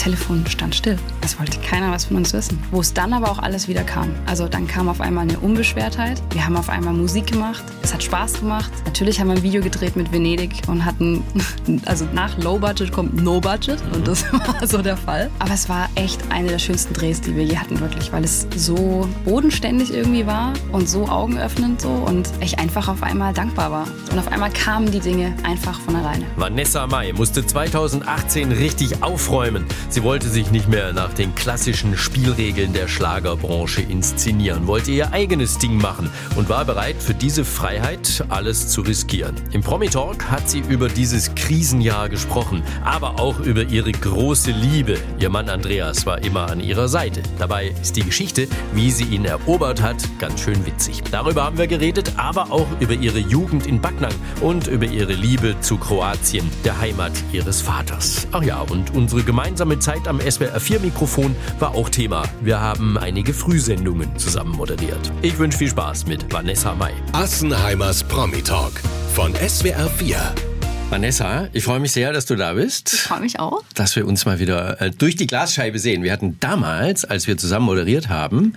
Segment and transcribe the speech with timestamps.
[0.00, 0.98] Telefon stand still.
[1.20, 2.58] Es wollte keiner was von uns wissen.
[2.70, 4.14] Wo es dann aber auch alles wieder kam.
[4.24, 6.22] Also dann kam auf einmal eine Unbeschwertheit.
[6.32, 7.62] Wir haben auf einmal Musik gemacht.
[7.82, 8.72] Es hat Spaß gemacht.
[8.86, 11.22] Natürlich haben wir ein Video gedreht mit Venedig und hatten,
[11.84, 15.30] also nach Low Budget kommt No Budget und das war so der Fall.
[15.38, 18.46] Aber es war echt eine der schönsten Drehs, die wir je hatten, wirklich, weil es
[18.56, 23.86] so bodenständig irgendwie war und so augenöffnend so und ich einfach auf einmal dankbar war.
[24.10, 26.24] Und auf einmal kamen die Dinge einfach von alleine.
[26.36, 29.66] Vanessa Mai musste 2018 richtig aufräumen.
[29.92, 35.58] Sie wollte sich nicht mehr nach den klassischen Spielregeln der Schlagerbranche inszenieren, wollte ihr eigenes
[35.58, 39.34] Ding machen und war bereit, für diese Freiheit alles zu riskieren.
[39.50, 44.96] Im Promi-Talk hat sie über dieses Krisenjahr gesprochen, aber auch über ihre große Liebe.
[45.18, 47.24] Ihr Mann Andreas war immer an ihrer Seite.
[47.40, 51.02] Dabei ist die Geschichte, wie sie ihn erobert hat, ganz schön witzig.
[51.10, 55.56] Darüber haben wir geredet, aber auch über ihre Jugend in Backnang und über ihre Liebe
[55.62, 58.28] zu Kroatien, der Heimat ihres Vaters.
[58.30, 62.22] Ach ja, und unsere gemeinsame Zeit am SWR4-Mikrofon war auch Thema.
[62.40, 65.12] Wir haben einige Frühsendungen zusammen moderiert.
[65.22, 66.92] Ich wünsche viel Spaß mit Vanessa May.
[67.12, 68.72] Assenheimers Promi Talk
[69.14, 70.49] von SWR4.
[70.90, 72.92] Vanessa, ich freue mich sehr, dass du da bist.
[72.92, 73.62] Ich freue mich auch.
[73.74, 76.02] Dass wir uns mal wieder äh, durch die Glasscheibe sehen.
[76.02, 78.56] Wir hatten damals, als wir zusammen moderiert haben,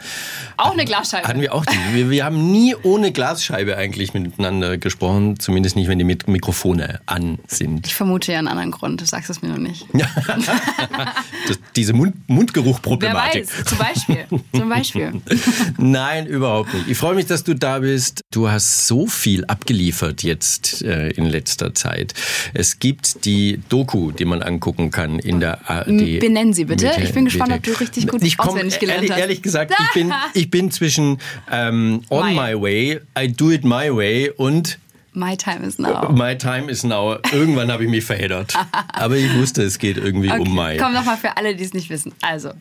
[0.58, 1.28] auch eine Glasscheibe.
[1.28, 1.78] Hatten wir auch die.
[1.94, 7.38] Wir, wir haben nie ohne Glasscheibe eigentlich miteinander gesprochen, zumindest nicht, wenn die Mikrofone an
[7.45, 7.86] sind.
[7.86, 9.86] Ich vermute ja einen anderen Grund, du sagst es mir noch nicht.
[9.94, 13.47] das, diese Mund, Mundgeruch-Problematik.
[13.47, 14.25] Wer weiß, zum Beispiel.
[14.56, 15.22] zum Beispiel.
[15.78, 16.88] Nein, überhaupt nicht.
[16.88, 18.22] Ich freue mich, dass du da bist.
[18.31, 22.16] Du hast so viel abgeliefert jetzt äh, in letzter Zeit.
[22.54, 26.20] Es gibt die Doku, die man angucken kann in der ARD.
[26.20, 26.92] Benennen Sie bitte.
[27.02, 29.20] Ich bin gespannt, ob du richtig gut ich komm, auswendig gelernt ehrlich, hast.
[29.20, 31.20] Ehrlich gesagt, ich bin, ich bin zwischen
[31.52, 32.34] ähm, On my.
[32.34, 34.80] my Way, I Do It My Way und
[35.16, 36.12] My time is now.
[36.12, 37.18] My time is now.
[37.32, 38.54] Irgendwann habe ich mich verheddert.
[38.94, 40.40] Aber ich wusste, es geht irgendwie okay.
[40.40, 40.78] um My.
[40.78, 42.14] Komm nochmal für alle, die es nicht wissen.
[42.22, 42.52] Also,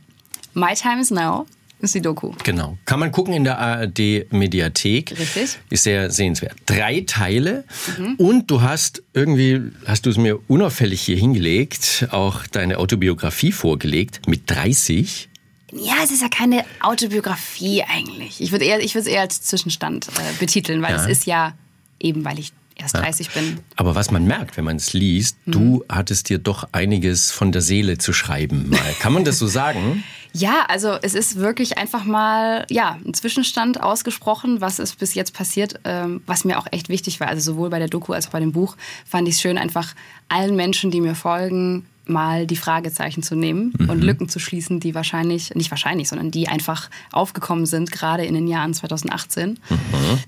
[0.52, 1.46] My time is now
[1.82, 2.32] ist die Doku.
[2.44, 2.78] Genau.
[2.84, 5.18] Kann man gucken in der ARD-Mediathek.
[5.18, 5.58] Richtig.
[5.68, 6.54] Ist sehr sehenswert.
[6.66, 7.64] Drei Teile.
[7.98, 8.14] Mhm.
[8.16, 14.28] Und du hast irgendwie, hast du es mir unauffällig hier hingelegt, auch deine Autobiografie vorgelegt
[14.28, 15.28] mit 30.
[15.72, 18.40] Ja, es ist ja keine Autobiografie eigentlich.
[18.40, 21.02] Ich würde eher, ich würde es eher als Zwischenstand äh, betiteln, weil ja.
[21.02, 21.54] es ist ja
[21.98, 23.40] eben, weil ich erst 30 ja.
[23.40, 23.58] bin.
[23.76, 25.52] Aber was man merkt, wenn man es liest, mhm.
[25.52, 28.70] du hattest dir doch einiges von der Seele zu schreiben.
[28.70, 28.94] Mal.
[29.00, 30.04] Kann man das so sagen?
[30.34, 35.34] Ja, also es ist wirklich einfach mal ja ein Zwischenstand ausgesprochen, was ist bis jetzt
[35.34, 37.28] passiert, ähm, was mir auch echt wichtig war.
[37.28, 39.94] Also sowohl bei der Doku als auch bei dem Buch fand ich es schön, einfach
[40.28, 43.90] allen Menschen, die mir folgen, mal die Fragezeichen zu nehmen mhm.
[43.90, 48.34] und Lücken zu schließen, die wahrscheinlich, nicht wahrscheinlich, sondern die einfach aufgekommen sind, gerade in
[48.34, 49.78] den Jahren 2018, mhm.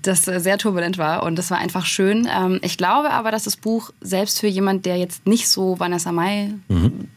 [0.03, 2.29] das äh, sehr turbulent war und das war einfach schön.
[2.33, 6.13] Ähm, ich glaube aber, dass das Buch selbst für jemand, der jetzt nicht so Vanessa
[6.13, 7.09] Mai mhm.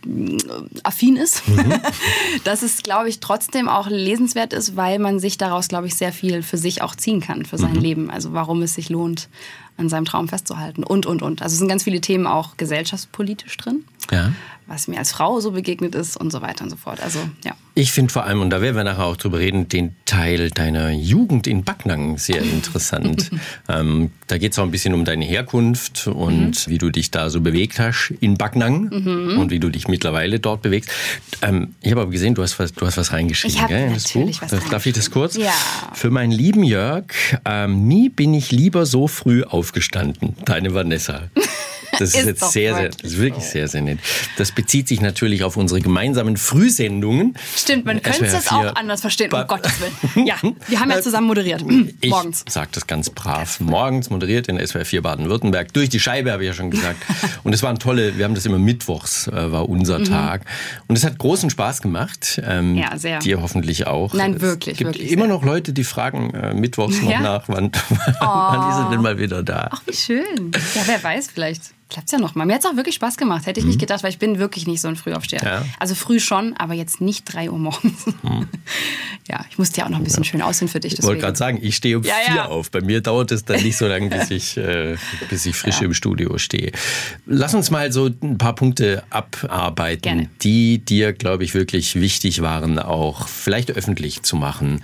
[0.84, 1.74] affin ist, mhm.
[2.44, 6.12] dass es, glaube ich, trotzdem auch lesenswert ist, weil man sich daraus, glaube ich, sehr
[6.12, 7.82] viel für sich auch ziehen kann, für sein mhm.
[7.82, 8.10] Leben.
[8.10, 9.30] Also warum es sich lohnt,
[9.78, 11.42] an seinem Traum festzuhalten und, und, und.
[11.42, 13.86] Also es sind ganz viele Themen auch gesellschaftspolitisch drin.
[14.12, 14.32] Ja
[14.68, 17.02] was mir als Frau so begegnet ist und so weiter und so fort.
[17.02, 17.56] Also, ja.
[17.74, 20.92] Ich finde vor allem, und da werden wir nachher auch drüber reden, den Teil deiner
[20.92, 23.32] Jugend in Backnang sehr interessant.
[23.70, 26.72] ähm, da geht es auch ein bisschen um deine Herkunft und mhm.
[26.72, 29.40] wie du dich da so bewegt hast in Backnang mhm.
[29.40, 30.92] und wie du dich mittlerweile dort bewegst.
[31.42, 33.94] Ähm, ich habe aber gesehen, du hast was, du hast was reingeschrieben ich gell, in
[33.94, 34.42] das Buch.
[34.50, 35.38] Was Darf ich das kurz?
[35.38, 35.54] Ja.
[35.94, 37.06] Für meinen lieben Jörg,
[37.46, 40.36] ähm, nie bin ich lieber so früh aufgestanden.
[40.44, 41.30] Deine Vanessa.
[41.92, 44.00] Das ist, ist jetzt sehr, sehr, das ist wirklich sehr, sehr nett.
[44.38, 47.36] Das bezieht sich natürlich auf unsere gemeinsamen Frühsendungen.
[47.56, 50.28] Stimmt, man könnte es auch anders verstehen, um Gottes Willen.
[50.28, 50.36] Ja,
[50.68, 51.64] wir haben ja zusammen moderiert.
[52.02, 52.44] Ich morgens.
[52.48, 53.60] sag das ganz brav.
[53.60, 55.74] Morgens moderiert in SWR 4 Baden-Württemberg.
[55.74, 56.98] Durch die Scheibe, habe ich ja schon gesagt.
[57.44, 60.06] Und es waren tolle, wir haben das immer mittwochs, äh, war unser mhm.
[60.06, 60.46] Tag.
[60.88, 62.42] Und es hat großen Spaß gemacht.
[62.46, 63.20] Ähm, ja, sehr.
[63.20, 64.14] Dir hoffentlich auch.
[64.14, 64.74] Nein, wirklich.
[64.74, 65.34] Es gibt wirklich immer sehr.
[65.34, 67.22] noch Leute, die fragen äh, mittwochs noch ja?
[67.22, 68.26] nach, wann, wann, oh.
[68.26, 69.70] wann ist er denn mal wieder da?
[69.72, 70.52] Ach, wie schön.
[70.76, 72.46] Ja, wer weiß vielleicht klappt ja noch mal.
[72.46, 73.46] Mir hat es auch wirklich Spaß gemacht.
[73.46, 73.72] Hätte ich mhm.
[73.72, 75.42] nicht gedacht, weil ich bin wirklich nicht so ein Frühaufsteher.
[75.44, 75.66] Ja.
[75.80, 78.06] Also früh schon, aber jetzt nicht 3 Uhr morgens.
[78.24, 78.48] Mhm.
[79.30, 80.30] ja, ich musste ja auch noch ein bisschen ja.
[80.30, 80.94] schön aussehen für dich.
[80.98, 82.72] Ich wollte gerade sagen, ich stehe um ja, vier auf.
[82.72, 84.98] Bei mir dauert es dann nicht so lange, bis ich, äh,
[85.30, 86.72] bis ich frisch im Studio stehe.
[87.26, 90.30] Lass uns mal so ein paar Punkte abarbeiten, Gerne.
[90.42, 94.82] die dir, glaube ich, wirklich wichtig waren, auch vielleicht öffentlich zu machen.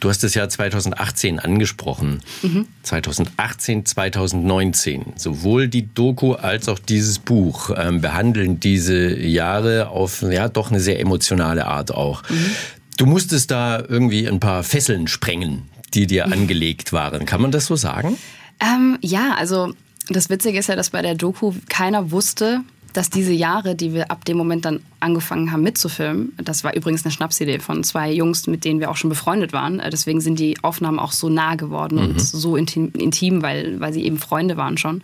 [0.00, 2.20] Du hast das Jahr 2018 angesprochen.
[2.42, 2.66] Mhm.
[2.82, 5.14] 2018, 2019.
[5.16, 10.80] Sowohl die Doku als auch dieses Buch ähm, behandeln diese Jahre auf ja doch eine
[10.80, 12.22] sehr emotionale Art auch.
[12.28, 12.50] Mhm.
[12.96, 15.62] Du musstest da irgendwie ein paar Fesseln sprengen,
[15.94, 16.32] die dir mhm.
[16.32, 17.26] angelegt waren.
[17.26, 18.16] Kann man das so sagen?
[18.60, 19.74] Ähm, ja, also
[20.08, 22.60] das Witzige ist ja, dass bei der Doku keiner wusste,
[22.96, 27.04] dass diese Jahre, die wir ab dem Moment dann angefangen haben mitzufilmen, das war übrigens
[27.04, 29.80] eine Schnapsidee von zwei Jungs, mit denen wir auch schon befreundet waren.
[29.80, 32.04] Äh, deswegen sind die Aufnahmen auch so nah geworden mhm.
[32.04, 35.02] und so intim, intim, weil, weil sie eben Freunde waren schon.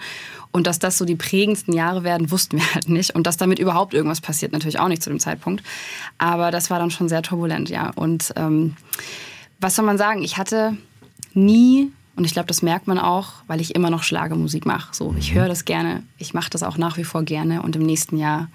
[0.53, 3.15] Und dass das so die prägendsten Jahre werden, wussten wir halt nicht.
[3.15, 5.63] Und dass damit überhaupt irgendwas passiert, natürlich auch nicht zu dem Zeitpunkt.
[6.17, 7.91] Aber das war dann schon sehr turbulent, ja.
[7.95, 8.75] Und ähm,
[9.61, 10.23] was soll man sagen?
[10.23, 10.79] Ich hatte
[11.35, 14.95] nie und ich glaube, das merkt man auch, weil ich immer noch Schlagermusik mache.
[14.95, 15.39] So, ich mhm.
[15.39, 18.49] höre das gerne, ich mache das auch nach wie vor gerne und im nächsten Jahr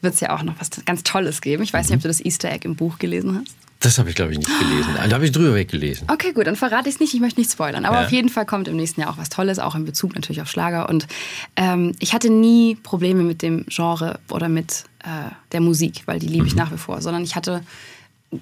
[0.00, 1.62] wird es ja auch noch was ganz Tolles geben.
[1.62, 3.56] Ich weiß nicht, ob du das Easter Egg im Buch gelesen hast.
[3.82, 4.94] Das habe ich, glaube ich, nicht gelesen.
[4.94, 6.08] Da habe ich drüber weggelesen.
[6.08, 7.14] Okay, gut, dann verrate ich es nicht.
[7.14, 7.84] Ich möchte nicht spoilern.
[7.84, 8.04] Aber ja.
[8.04, 10.48] auf jeden Fall kommt im nächsten Jahr auch was Tolles, auch in Bezug natürlich auf
[10.48, 10.88] Schlager.
[10.88, 11.08] Und
[11.56, 16.28] ähm, ich hatte nie Probleme mit dem Genre oder mit äh, der Musik, weil die
[16.28, 16.60] liebe ich mhm.
[16.60, 17.02] nach wie vor.
[17.02, 17.62] Sondern ich hatte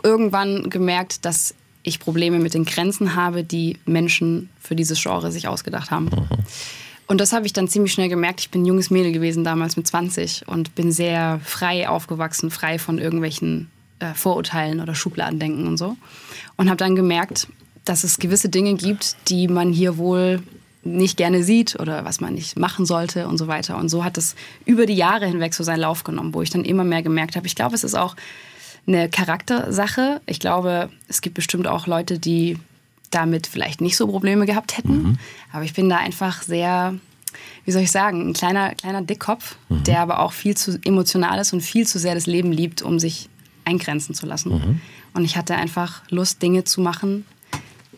[0.02, 5.48] irgendwann gemerkt, dass ich Probleme mit den Grenzen habe, die Menschen für dieses Genre sich
[5.48, 6.06] ausgedacht haben.
[6.06, 6.28] Mhm.
[7.06, 8.40] Und das habe ich dann ziemlich schnell gemerkt.
[8.40, 12.78] Ich bin ein junges Mädel gewesen damals mit 20 und bin sehr frei aufgewachsen, frei
[12.78, 13.68] von irgendwelchen
[13.98, 15.96] äh, Vorurteilen oder Schubladendenken und so.
[16.56, 17.48] Und habe dann gemerkt,
[17.84, 20.40] dass es gewisse Dinge gibt, die man hier wohl
[20.82, 23.76] nicht gerne sieht oder was man nicht machen sollte und so weiter.
[23.76, 24.34] Und so hat es
[24.64, 27.46] über die Jahre hinweg so seinen Lauf genommen, wo ich dann immer mehr gemerkt habe,
[27.46, 28.14] ich glaube, es ist auch
[28.86, 30.20] eine Charaktersache.
[30.26, 32.58] Ich glaube, es gibt bestimmt auch Leute, die
[33.10, 35.02] damit vielleicht nicht so Probleme gehabt hätten.
[35.02, 35.18] Mhm.
[35.52, 36.94] Aber ich bin da einfach sehr,
[37.64, 39.84] wie soll ich sagen, ein kleiner, kleiner Dickkopf, mhm.
[39.84, 42.98] der aber auch viel zu emotional ist und viel zu sehr das Leben liebt, um
[42.98, 43.28] sich
[43.64, 44.52] eingrenzen zu lassen.
[44.52, 44.80] Mhm.
[45.12, 47.26] Und ich hatte einfach Lust, Dinge zu machen,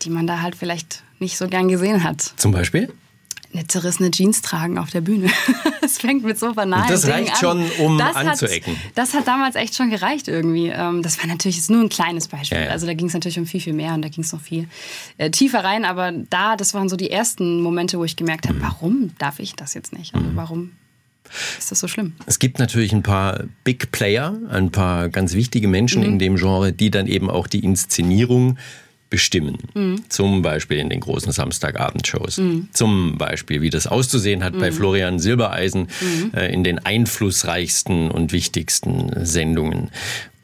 [0.01, 2.21] die man da halt vielleicht nicht so gern gesehen hat.
[2.37, 2.91] Zum Beispiel?
[3.53, 5.29] Eine zerrissene Jeans tragen auf der Bühne.
[5.85, 7.37] Es fängt mit so banalen Das reicht an.
[7.37, 8.73] schon, um das anzuecken.
[8.73, 10.67] Hat, das hat damals echt schon gereicht irgendwie.
[10.67, 12.57] Ähm, das war natürlich jetzt nur ein kleines Beispiel.
[12.57, 12.69] Ja, ja.
[12.71, 14.69] Also da ging es natürlich um viel, viel mehr und da ging es noch viel
[15.17, 15.83] äh, tiefer rein.
[15.83, 18.63] Aber da, das waren so die ersten Momente, wo ich gemerkt habe, mhm.
[18.63, 20.15] warum darf ich das jetzt nicht?
[20.15, 20.71] Also warum
[21.57, 22.13] ist das so schlimm?
[22.25, 26.07] Es gibt natürlich ein paar Big Player, ein paar ganz wichtige Menschen mhm.
[26.07, 28.57] in dem Genre, die dann eben auch die Inszenierung
[29.13, 29.59] bestimmen.
[29.75, 30.09] Mhm.
[30.09, 32.37] Zum Beispiel in den großen Samstagabendshows.
[32.37, 32.69] Mhm.
[32.73, 34.59] Zum Beispiel, wie das auszusehen hat mhm.
[34.59, 36.31] bei Florian Silbereisen mhm.
[36.33, 39.91] äh, in den einflussreichsten und wichtigsten Sendungen.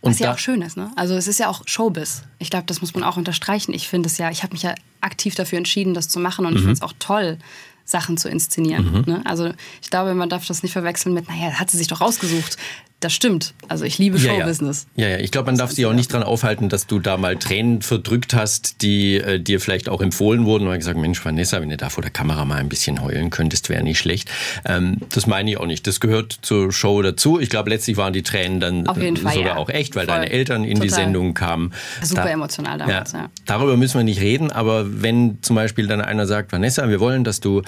[0.01, 0.92] Und Was ja auch schön ist, ne?
[0.95, 2.21] Also es ist ja auch Showbiz.
[2.38, 3.74] Ich glaube, das muss man auch unterstreichen.
[3.74, 6.51] Ich finde es ja, ich habe mich ja aktiv dafür entschieden, das zu machen und
[6.51, 6.66] ich mhm.
[6.66, 7.39] finde es auch toll,
[7.86, 9.00] Sachen zu inszenieren.
[9.00, 9.04] Mhm.
[9.07, 9.21] Ne?
[9.25, 9.51] Also
[9.81, 12.56] ich glaube, man darf das nicht verwechseln mit, naja, hat sie sich doch rausgesucht.
[13.01, 13.54] Das stimmt.
[13.69, 14.88] Also ich liebe Showbusiness.
[14.96, 15.18] Ja, ja.
[15.18, 17.81] ja, ich glaube, man darf sich auch nicht daran aufhalten, dass du da mal Tränen
[17.81, 20.68] verdrückt hast, die äh, dir vielleicht auch empfohlen wurden.
[20.68, 23.69] Und gesagt, Mensch, Vanessa, wenn du da vor der Kamera mal ein bisschen heulen könntest,
[23.69, 24.30] wäre nicht schlecht.
[24.66, 25.88] Ähm, das meine ich auch nicht.
[25.88, 27.40] Das gehört zur Show dazu.
[27.40, 29.56] Ich glaube, letztlich waren die Tränen dann Fall, sogar ja.
[29.56, 30.16] auch echt, weil Voll.
[30.16, 30.88] deine Eltern in Total.
[30.88, 31.72] die Sendung kamen.
[32.02, 33.30] Super da, emotional damals, ja.
[33.45, 37.24] Darüber müssen wir nicht reden, aber wenn zum Beispiel dann einer sagt, Vanessa, wir wollen,
[37.24, 37.62] dass du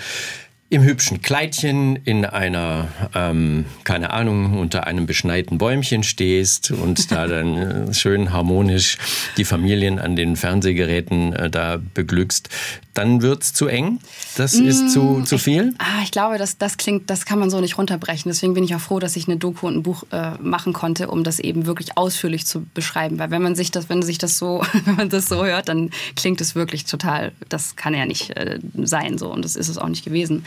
[0.71, 7.27] im hübschen Kleidchen in einer, ähm, keine Ahnung, unter einem beschneiten Bäumchen stehst und da
[7.27, 8.97] dann äh, schön harmonisch
[9.35, 12.47] die Familien an den Fernsehgeräten äh, da beglückst,
[12.93, 13.99] dann wird's zu eng.
[14.35, 15.73] Das mmh, ist zu, mm, zu viel.
[15.73, 18.29] Ich, ah, ich glaube, das, das klingt, das kann man so nicht runterbrechen.
[18.29, 21.09] Deswegen bin ich auch froh, dass ich eine Doku und ein Buch äh, machen konnte,
[21.09, 23.19] um das eben wirklich ausführlich zu beschreiben.
[23.19, 25.89] Weil wenn man sich das, wenn sich das so, wenn man das so hört, dann
[26.15, 27.31] klingt es wirklich total.
[27.49, 30.45] Das kann ja nicht äh, sein so und das ist es auch nicht gewesen.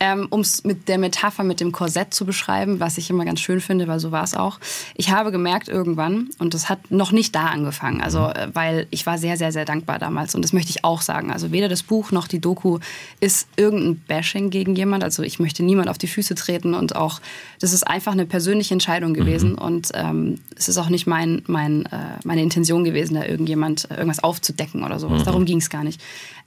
[0.00, 3.40] Ähm, um es mit der Metapher mit dem Korsett zu beschreiben, was ich immer ganz
[3.40, 4.58] schön finde, weil so war es auch.
[4.94, 8.30] Ich habe gemerkt irgendwann, und das hat noch nicht da angefangen, also mhm.
[8.30, 10.34] äh, weil ich war sehr, sehr, sehr dankbar damals.
[10.34, 11.32] Und das möchte ich auch sagen.
[11.32, 12.78] Also weder das Buch noch die Doku
[13.20, 15.04] ist irgendein Bashing gegen jemand.
[15.04, 17.20] Also ich möchte niemand auf die Füße treten und auch,
[17.60, 19.52] das ist einfach eine persönliche Entscheidung gewesen.
[19.52, 19.58] Mhm.
[19.58, 23.94] Und ähm, es ist auch nicht mein, mein, äh, meine Intention gewesen, da irgendjemand äh,
[23.94, 25.20] irgendwas aufzudecken oder sowas.
[25.20, 25.24] Mhm.
[25.24, 26.00] Darum ging es gar nicht.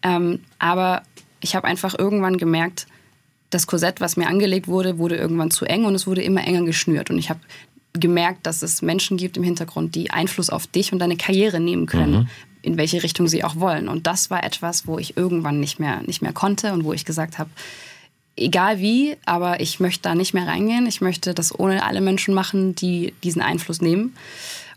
[0.03, 1.03] Ähm, aber
[1.41, 2.87] ich habe einfach irgendwann gemerkt,
[3.49, 6.63] das Korsett, was mir angelegt wurde, wurde irgendwann zu eng und es wurde immer enger
[6.63, 7.09] geschnürt.
[7.09, 7.39] Und ich habe
[7.93, 11.85] gemerkt, dass es Menschen gibt im Hintergrund, die Einfluss auf dich und deine Karriere nehmen
[11.85, 12.27] können, mhm.
[12.61, 13.87] in welche Richtung sie auch wollen.
[13.87, 17.05] Und das war etwas, wo ich irgendwann nicht mehr, nicht mehr konnte und wo ich
[17.05, 17.49] gesagt habe,
[18.35, 20.85] egal wie, aber ich möchte da nicht mehr reingehen.
[20.85, 24.15] Ich möchte das ohne alle Menschen machen, die diesen Einfluss nehmen.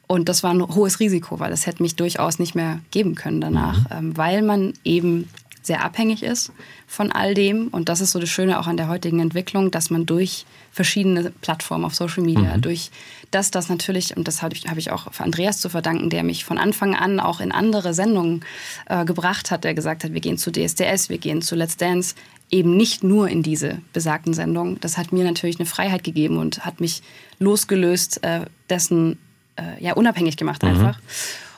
[0.07, 3.41] Und das war ein hohes Risiko, weil das hätte mich durchaus nicht mehr geben können
[3.41, 3.87] danach, mhm.
[3.91, 5.29] ähm, weil man eben
[5.63, 6.53] sehr abhängig ist
[6.87, 7.69] von all dem.
[7.69, 11.31] Und das ist so das Schöne auch an der heutigen Entwicklung, dass man durch verschiedene
[11.31, 12.63] Plattformen auf Social Media, mhm.
[12.63, 12.91] durch
[13.31, 16.23] das, das natürlich, und das habe ich, hab ich auch für Andreas zu verdanken, der
[16.23, 18.45] mich von Anfang an auch in andere Sendungen
[18.87, 22.15] äh, gebracht hat, der gesagt hat, wir gehen zu DSDS, wir gehen zu Let's Dance,
[22.51, 24.79] eben nicht nur in diese besagten Sendungen.
[24.81, 27.03] Das hat mir natürlich eine Freiheit gegeben und hat mich
[27.39, 29.19] losgelöst, äh, dessen
[29.57, 30.71] äh, ja unabhängig gemacht mhm.
[30.71, 30.99] einfach.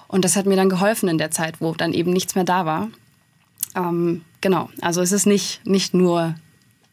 [0.06, 2.64] Und das hat mir dann geholfen in der Zeit, wo dann eben nichts mehr da
[2.66, 2.88] war.
[3.74, 6.34] Ähm, genau, also es ist nicht, nicht nur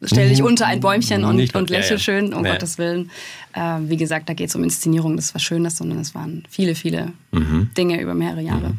[0.04, 2.00] stell dich unter ein Bäumchen und, Nicht- und lächel ja, ja.
[2.00, 2.54] schön, um Ja.
[2.54, 3.12] Gottes Willen.
[3.54, 6.74] Äh, wie gesagt, da geht es um Inszenierung, das was Schönes, sondern es waren viele,
[6.76, 7.70] viele Mhm.
[7.78, 8.74] Dinge über mehrere Jahre.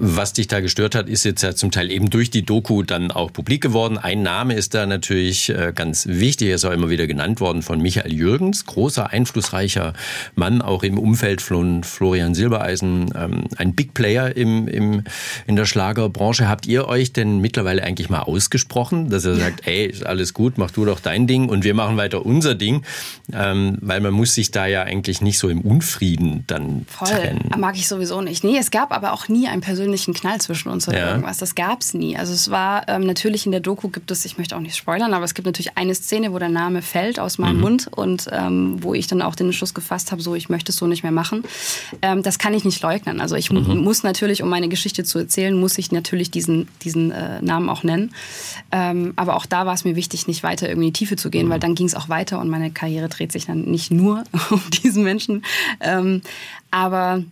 [0.00, 3.10] Was dich da gestört hat, ist jetzt ja zum Teil eben durch die Doku dann
[3.10, 3.98] auch publik geworden.
[3.98, 7.62] Ein Name ist da natürlich äh, ganz wichtig, er ist auch immer wieder genannt worden
[7.62, 9.94] von Michael Jürgens, großer, einflussreicher
[10.36, 15.02] Mann, auch im Umfeld von Florian Silbereisen, ähm, ein Big Player im, im,
[15.48, 16.48] in der Schlagerbranche.
[16.48, 20.58] Habt ihr euch denn mittlerweile eigentlich mal ausgesprochen, dass er sagt, ey, ist alles gut,
[20.58, 22.84] mach du doch dein Ding und wir machen weiter unser Ding?
[23.32, 27.50] Ähm, weil man muss sich da ja eigentlich nicht so im Unfrieden dann Voll, trennen.
[27.58, 28.44] mag ich sowieso nicht.
[28.44, 31.08] Nee, es gab aber auch nie einen persönlichen Knall zwischen uns oder Ja.
[31.10, 31.38] irgendwas.
[31.38, 32.16] Das gab es nie.
[32.16, 35.14] Also es war ähm, natürlich in der Doku gibt es, ich möchte auch nicht spoilern,
[35.14, 38.82] aber es gibt natürlich eine Szene, wo der Name fällt aus meinem Mund und ähm,
[38.82, 41.12] wo ich dann auch den Entschluss gefasst habe, so ich möchte es so nicht mehr
[41.12, 41.42] machen.
[42.02, 43.20] Ähm, das kann ich nicht leugnen.
[43.20, 47.10] Also ich mu- muss natürlich, um meine Geschichte zu erzählen, muss ich natürlich diesen, diesen
[47.10, 48.12] äh, Namen auch nennen.
[48.70, 51.30] Ähm, aber auch da war es mir wichtig, nicht weiter irgendwie in die Tiefe zu
[51.30, 54.24] gehen, weil dann ging es auch weiter und meine Karriere dreht sich dann nicht nur
[54.50, 55.44] um diesen Menschen.
[55.80, 56.20] Ähm,
[56.70, 57.22] aber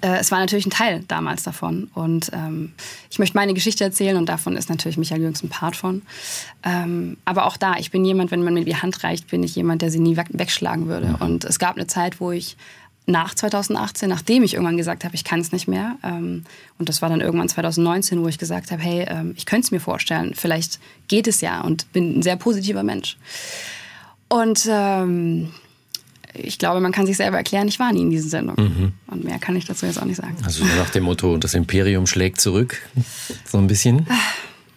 [0.00, 1.90] äh, es war natürlich ein Teil damals davon.
[1.94, 2.72] Und ähm,
[3.10, 6.02] ich möchte meine Geschichte erzählen und davon ist natürlich Michael Jürgens ein Part von.
[6.62, 9.54] Ähm, aber auch da, ich bin jemand, wenn man mir die Hand reicht, bin ich
[9.54, 11.16] jemand, der sie nie weg wegschlagen würde.
[11.20, 12.56] Und es gab eine Zeit, wo ich
[13.06, 16.44] nach 2018, nachdem ich irgendwann gesagt habe, ich kann es nicht mehr, ähm,
[16.78, 19.70] und das war dann irgendwann 2019, wo ich gesagt habe, hey, ähm, ich könnte es
[19.72, 23.16] mir vorstellen, vielleicht geht es ja und bin ein sehr positiver Mensch.
[24.28, 25.52] Und ähm,
[26.34, 28.94] ich glaube, man kann sich selber erklären, ich war nie in diesen Sendungen.
[29.06, 30.36] Und mehr kann ich dazu jetzt auch nicht sagen.
[30.44, 32.80] Also nach dem Motto, das Imperium schlägt zurück,
[33.44, 34.06] so ein bisschen.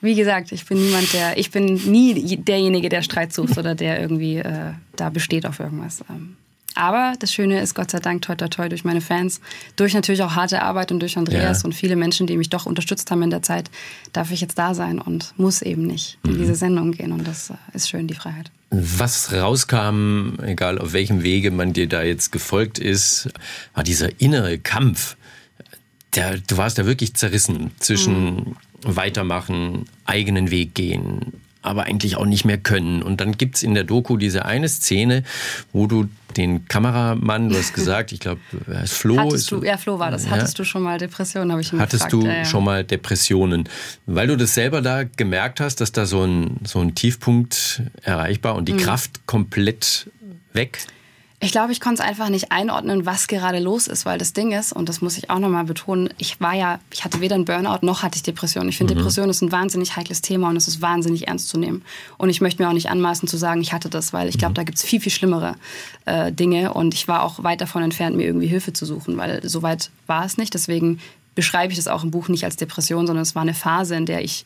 [0.01, 3.99] Wie gesagt, ich bin niemand, der, ich bin nie derjenige, der Streit sucht oder der
[3.99, 6.03] irgendwie äh, da besteht auf irgendwas.
[6.09, 6.35] Ähm,
[6.75, 9.41] aber das Schöne ist, Gott sei Dank, toi, toi, toi, durch meine Fans,
[9.75, 11.65] durch natürlich auch harte Arbeit und durch Andreas Ja.
[11.65, 13.69] und viele Menschen, die mich doch unterstützt haben in der Zeit,
[14.13, 17.11] darf ich jetzt da sein und muss eben nicht in diese Sendung gehen.
[17.11, 18.51] Und das äh, ist schön, die Freiheit.
[18.71, 23.29] Was rauskam, egal auf welchem Wege man dir da jetzt gefolgt ist,
[23.73, 25.15] war dieser innere Kampf.
[26.15, 31.33] Der, du warst da wirklich zerrissen zwischen weitermachen, eigenen Weg gehen,
[31.65, 33.01] aber eigentlich auch nicht mehr können.
[33.03, 35.23] Und dann gibt's in der Doku diese eine Szene,
[35.73, 36.07] wo du
[36.37, 39.17] den Kameramann, du hast gesagt, ich glaube, er heißt Flo.
[39.17, 40.25] Hattest ist- du, ja, Flo war das.
[40.25, 40.31] Ja.
[40.31, 42.23] Hattest du schon mal Depressionen, habe ich ihn Hattest gefragt.
[42.23, 42.45] du Ja, ja.
[42.45, 43.69] schon mal Depressionen?
[44.05, 48.55] Weil du das selber da gemerkt hast, dass da so ein, so ein Tiefpunkt erreichbar
[48.55, 48.77] und die Mhm.
[48.79, 50.09] Kraft komplett
[50.53, 50.79] weg?
[51.41, 54.53] Ich glaube, ich konnte es einfach nicht einordnen, was gerade los ist, weil das Ding
[54.53, 57.43] ist, und das muss ich auch nochmal betonen, ich war ja, ich hatte weder einen
[57.43, 58.69] Burnout noch hatte ich Depression.
[58.69, 61.83] Ich finde, Depression ist ein wahnsinnig heikles Thema und es ist wahnsinnig ernst zu nehmen.
[62.17, 64.53] Und ich möchte mir auch nicht anmaßen zu sagen, ich hatte das, weil ich glaube,
[64.53, 65.55] da gibt es viel, viel schlimmere
[66.05, 69.47] äh, Dinge und ich war auch weit davon entfernt, mir irgendwie Hilfe zu suchen, weil
[69.47, 70.53] so weit war es nicht.
[70.53, 70.99] Deswegen
[71.35, 74.05] beschreibe ich das auch im Buch nicht als Depression, sondern es war eine Phase, in
[74.05, 74.45] der ich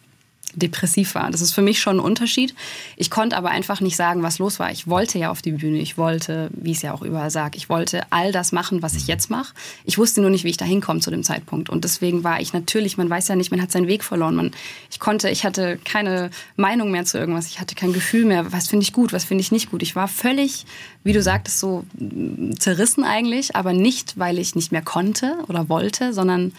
[0.56, 1.30] depressiv war.
[1.32, 2.54] Das ist für mich schon ein Unterschied.
[2.98, 4.72] Ich konnte aber einfach nicht sagen, was los war.
[4.72, 5.80] Ich wollte ja auf die Bühne.
[5.80, 9.08] Ich wollte, wie es ja auch überall sage, ich wollte all das machen, was ich
[9.08, 9.54] jetzt mache.
[9.86, 11.70] Ich wusste nur nicht, wie ich da hinkomme zu dem Zeitpunkt.
[11.70, 14.36] Und deswegen war ich natürlich, man weiß ja nicht, man hat seinen Weg verloren.
[14.36, 14.52] Man,
[14.92, 17.48] ich konnte, ich hatte keine Meinung mehr zu irgendwas.
[17.48, 18.52] Ich hatte kein Gefühl mehr.
[18.52, 19.82] Was finde ich gut, was finde ich nicht gut.
[19.84, 20.66] Ich war völlig,
[21.04, 25.70] wie du sagtest, so mm, zerrissen eigentlich, aber nicht, weil ich nicht mehr konnte oder
[25.70, 26.54] wollte, sondern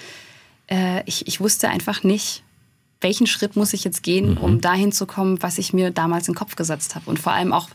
[0.71, 2.43] äh, ich, ich wusste einfach nicht,
[3.01, 6.33] welchen Schritt muss ich jetzt gehen, um dahin zu kommen, was ich mir damals in
[6.33, 7.09] den Kopf gesetzt habe.
[7.09, 7.69] Und vor allem auch,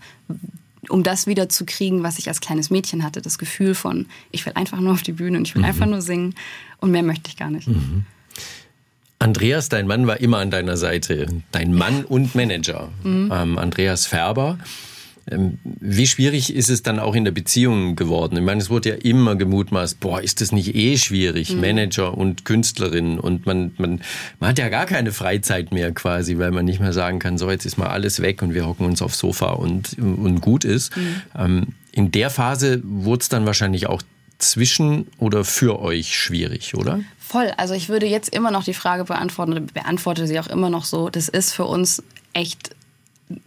[0.89, 3.21] um das wieder zu kriegen, was ich als kleines Mädchen hatte.
[3.21, 6.01] Das Gefühl von, ich will einfach nur auf die Bühne und ich will einfach nur
[6.01, 6.35] singen
[6.79, 7.67] und mehr möchte ich gar nicht.
[9.17, 11.27] Andreas, dein Mann war immer an deiner Seite.
[11.51, 12.89] Dein Mann und Manager.
[13.03, 13.31] Mhm.
[13.33, 14.59] Ähm, Andreas Färber.
[15.29, 18.37] Ähm, wie schwierig ist es dann auch in der Beziehung geworden?
[18.37, 21.61] Ich meine, es wurde ja immer gemutmaßt, boah, ist das nicht eh schwierig, Mhm.
[21.61, 24.01] Manager und Künstlerin und man, man,
[24.39, 27.49] man hat ja gar keine Freizeit mehr quasi, weil man nicht mehr sagen kann, so
[27.49, 30.95] jetzt ist mal alles weg und wir hocken uns aufs Sofa und, und gut ist.
[30.95, 31.21] Mhm.
[31.37, 34.01] Ähm, in der Phase wurde es dann wahrscheinlich auch
[34.37, 36.99] zwischen oder für euch schwierig, oder?
[37.19, 37.51] Voll.
[37.57, 41.09] Also ich würde jetzt immer noch die Frage beantworten beantworte sie auch immer noch so.
[41.09, 42.03] Das ist für uns
[42.33, 42.74] echt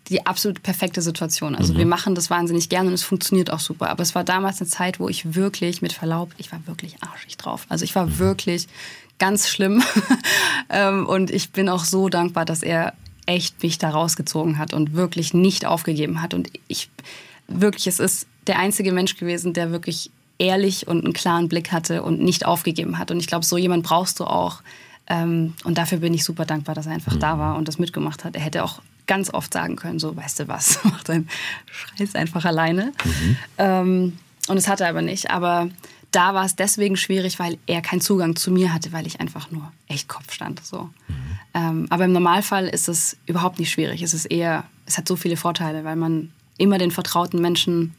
[0.09, 1.55] die absolut perfekte Situation.
[1.55, 3.91] Also wir machen das wahnsinnig gerne und es funktioniert auch super.
[3.91, 7.37] Aber es war damals eine Zeit, wo ich wirklich, mit Verlaub, ich war wirklich arschig
[7.37, 7.67] drauf.
[7.69, 8.67] Also ich war wirklich
[9.19, 9.83] ganz schlimm.
[10.71, 12.93] Ähm, und ich bin auch so dankbar, dass er
[13.25, 16.35] echt mich da rausgezogen hat und wirklich nicht aufgegeben hat.
[16.35, 16.91] Und ich
[17.47, 22.03] wirklich, es ist der einzige Mensch gewesen, der wirklich ehrlich und einen klaren Blick hatte
[22.03, 23.11] und nicht aufgegeben hat.
[23.11, 24.61] Und ich glaube, so jemand brauchst du auch.
[25.07, 28.25] Ähm, und dafür bin ich super dankbar, dass er einfach da war und das mitgemacht
[28.25, 28.37] hat.
[28.37, 31.29] Er hätte auch ganz oft sagen können, so, weißt du was, mach deinen
[31.67, 32.93] Scheiß einfach alleine.
[33.57, 35.31] Ähm, und das hat er aber nicht.
[35.31, 35.69] Aber
[36.13, 39.51] da war es deswegen schwierig, weil er keinen Zugang zu mir hatte, weil ich einfach
[39.51, 40.65] nur echt Kopf stand.
[40.65, 40.89] So.
[41.55, 44.03] Ähm, aber im Normalfall ist es überhaupt nicht schwierig.
[44.03, 47.95] Es ist eher, es hat so viele Vorteile, weil man immer den vertrauten Menschen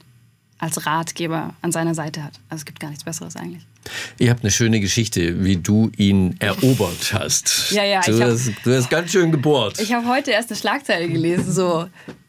[0.58, 2.34] als Ratgeber an seiner Seite hat.
[2.50, 3.66] Also es gibt gar nichts Besseres eigentlich.
[4.18, 7.72] Ihr habt eine schöne Geschichte, wie du ihn erobert hast.
[7.72, 9.80] Ja, ja, Du, ich hab- hast, du hast ganz schön gebohrt.
[9.80, 11.88] Ich habe heute erst eine Schlagzeile gelesen, so,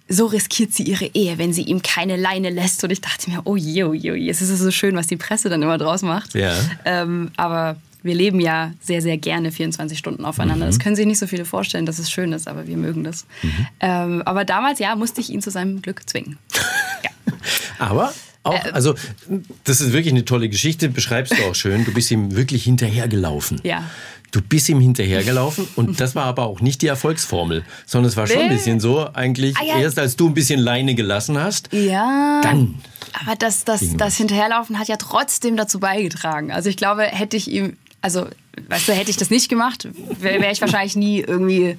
[0.08, 2.82] so riskiert sie ihre Ehe, wenn sie ihm keine Leine lässt.
[2.84, 4.30] Und ich dachte mir, oh je, oh je, oh je.
[4.30, 6.34] Es ist so schön, was die Presse dann immer draus macht.
[6.34, 6.54] Ja.
[6.84, 10.64] Ähm, aber wir leben ja sehr, sehr gerne 24 Stunden aufeinander.
[10.66, 13.26] Das können sich nicht so viele vorstellen, dass es schön ist, aber wir mögen das.
[13.80, 16.38] Ähm, aber damals, ja, musste ich ihn zu seinem Glück zwingen.
[17.02, 17.10] Ja.
[17.78, 18.94] Aber auch, Äh, also,
[19.64, 21.84] das ist wirklich eine tolle Geschichte, beschreibst du auch schön.
[21.84, 23.60] Du bist ihm wirklich hinterhergelaufen.
[23.64, 23.84] Ja.
[24.32, 28.28] Du bist ihm hinterhergelaufen und das war aber auch nicht die Erfolgsformel, sondern es war
[28.28, 29.78] schon ein bisschen so, eigentlich, Ah, ja.
[29.80, 32.40] erst als du ein bisschen Leine gelassen hast, Ja.
[32.44, 32.76] dann.
[33.20, 34.16] Aber das, das, das.
[34.16, 36.52] Hinterherlaufen hat ja trotzdem dazu beigetragen.
[36.52, 38.26] Also ich glaube, hätte ich ihm, also
[38.68, 39.88] weißt du, hätte ich das nicht gemacht,
[40.20, 41.76] wäre wär ich wahrscheinlich nie irgendwie,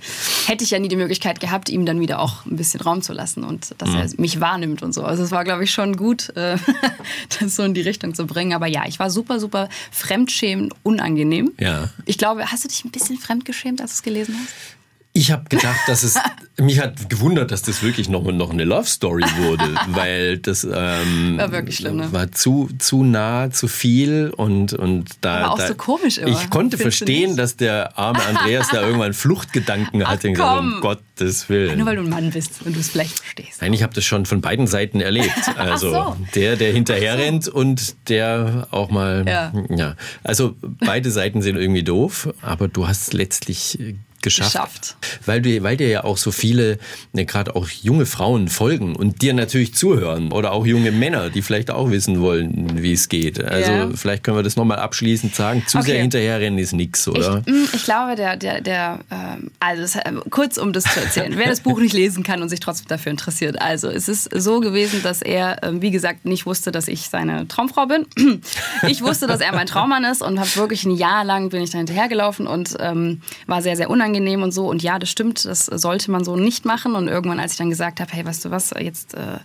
[0.48, 3.14] hätte ich ja nie die Möglichkeit gehabt, ihm dann wieder auch ein bisschen Raum zu
[3.14, 5.04] lassen und dass er mich wahrnimmt und so.
[5.04, 6.58] Also es war, glaube ich, schon gut, äh,
[7.40, 8.54] das so in die Richtung zu bringen.
[8.54, 11.52] Aber ja, ich war super, super fremdschämend, unangenehm.
[11.60, 11.90] Ja.
[12.06, 14.81] Ich glaube, hast du dich ein bisschen fremdgeschämt, als du es gelesen hast?
[15.13, 16.15] Ich habe gedacht, dass es
[16.58, 21.38] mich hat gewundert, dass das wirklich noch, noch eine Love Story wurde, weil das ähm,
[21.38, 22.13] War wirklich schlimm, ne?
[22.13, 26.30] war zu zu nah, zu viel und und da Aber auch da, so komisch immer.
[26.30, 30.82] Ich konnte Findest verstehen, dass der arme Andreas da irgendwann Fluchtgedanken hatte und gesagt, um
[30.82, 31.77] Gottes Willen.
[31.77, 33.62] Nur weil du ein Mann bist und du es vielleicht verstehst.
[33.62, 35.32] Nein, ich habe das schon von beiden Seiten erlebt.
[35.62, 36.18] Also so.
[36.34, 39.25] der, der hinterher rennt und der auch mal.
[39.27, 39.53] Ja.
[39.70, 39.96] ja.
[40.24, 43.77] Also beide Seiten sind irgendwie doof, aber du hast letztlich
[44.22, 44.51] geschafft.
[44.51, 44.96] Geschafft.
[45.25, 46.78] Weil, du, weil dir ja auch so viele,
[47.13, 50.32] ne, gerade auch junge Frauen folgen und dir natürlich zuhören.
[50.32, 53.44] Oder auch junge Männer, die vielleicht auch wissen wollen, wie es geht.
[53.44, 53.90] Also Ja.
[53.96, 55.63] vielleicht können wir das nochmal abschließend sagen.
[55.68, 56.01] Zu sehr Okay.
[56.01, 57.44] hinterherrennen ist nix, oder?
[57.46, 61.00] Ich, mh, ich glaube, der, der, der, ähm, also es, äh, kurz um das zu
[61.00, 63.62] erzählen, wer das Buch nicht lesen kann und sich trotzdem dafür interessiert.
[63.62, 67.48] Also es ist so gewesen, dass er, ähm, wie gesagt, nicht wusste, dass ich seine
[67.48, 68.06] Traumfrau bin.
[68.88, 71.69] Ich wusste, dass er mein Traummann ist und habe wirklich ein Jahr lang bin ich
[71.69, 74.11] da hinterhergelaufen und ähm, war sehr, sehr unangenehm
[74.43, 74.69] und so.
[74.69, 76.95] Und ja, das stimmt, das sollte man so nicht machen.
[76.95, 79.39] Und irgendwann, als ich dann gesagt habe, hey, weißt du was, jetzt äh,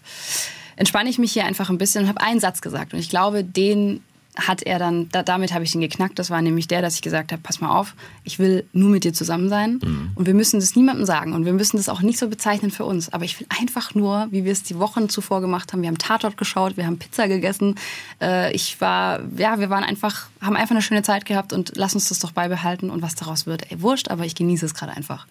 [0.76, 2.92] entspanne ich mich hier einfach ein bisschen und habe einen Satz gesagt.
[2.92, 4.02] Und ich glaube, den
[4.36, 6.18] hat er dann, da, damit habe ich ihn geknackt.
[6.18, 7.94] Das war nämlich der, dass ich gesagt habe, pass mal auf,
[8.24, 9.80] ich will nur mit dir zusammen sein
[10.14, 12.84] und wir müssen das niemandem sagen und wir müssen das auch nicht so bezeichnen für
[12.84, 13.12] uns.
[13.12, 15.98] Aber ich will einfach nur, wie wir es die Wochen zuvor gemacht haben, wir haben
[15.98, 17.76] Tatort geschaut, wir haben Pizza gegessen.
[18.20, 21.94] Äh, ich war, ja, wir waren einfach, haben einfach eine schöne Zeit gehabt und lass
[21.94, 24.92] uns das doch beibehalten und was daraus wird, ey, wurscht, aber ich genieße es gerade
[24.92, 25.26] einfach.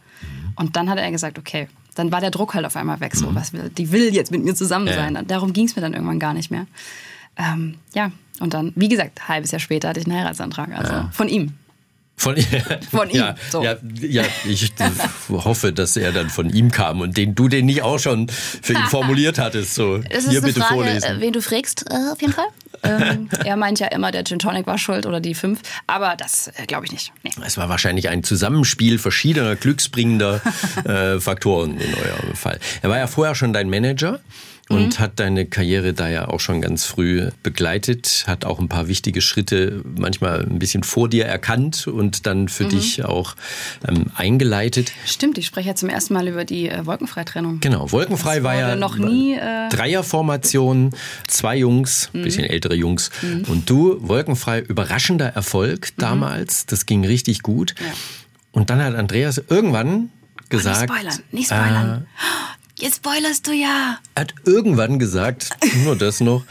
[0.55, 3.15] Und dann hat er gesagt, okay, dann war der Druck halt auf einmal weg.
[3.15, 5.17] So, was will, die will jetzt mit mir zusammen sein.
[5.27, 6.67] Darum ging es mir dann irgendwann gar nicht mehr.
[7.37, 10.69] Ähm, ja, und dann, wie gesagt, ein halbes Jahr später hatte ich einen Heiratsantrag.
[10.77, 11.53] Also von ihm.
[12.17, 12.37] Von,
[12.91, 13.61] Von ihm, Ja, so.
[13.61, 14.71] ja, ja, ich
[15.29, 18.71] hoffe, dass er dann von ihm kam und den du den nicht auch schon für
[18.71, 19.75] ihn formuliert hattest.
[19.75, 21.17] So, hier ist eine bitte Frage, vorlesen.
[21.17, 22.45] äh, wen du fragst, äh, auf jeden Fall.
[22.83, 25.61] ähm, er meint ja immer, der Gin Tonic war schuld oder die fünf.
[25.87, 27.11] Aber das äh, glaube ich nicht.
[27.23, 27.31] Nee.
[27.45, 30.41] Es war wahrscheinlich ein Zusammenspiel verschiedener glücksbringender
[30.85, 32.59] äh, Faktoren in eurem Fall.
[32.81, 34.21] Er war ja vorher schon dein Manager
[34.69, 38.87] und hat deine Karriere da ja auch schon ganz früh begleitet, hat auch ein paar
[38.87, 43.35] wichtige Schritte manchmal ein bisschen vor dir erkannt und dann für dich auch
[43.87, 44.91] ähm, eingeleitet.
[45.05, 47.59] Stimmt, ich spreche ja zum ersten Mal über die äh, Wolkenfreitrennung.
[47.59, 50.91] Genau, Wolkenfrei war ja noch nie, äh, Dreierformation,
[51.27, 53.11] zwei Jungs, bisschen ältere Jungs
[53.47, 57.75] und du, Wolkenfrei, überraschender Erfolg damals, das ging richtig gut.
[57.79, 57.93] Ja.
[58.51, 60.09] Und dann hat Andreas irgendwann
[60.49, 62.01] gesagt, Nicht spoilern, nicht spoilern.
[62.01, 63.99] Äh, Jetzt spoilerst du ja.
[64.15, 65.49] er hat irgendwann gesagt,
[65.85, 66.43] nur das noch,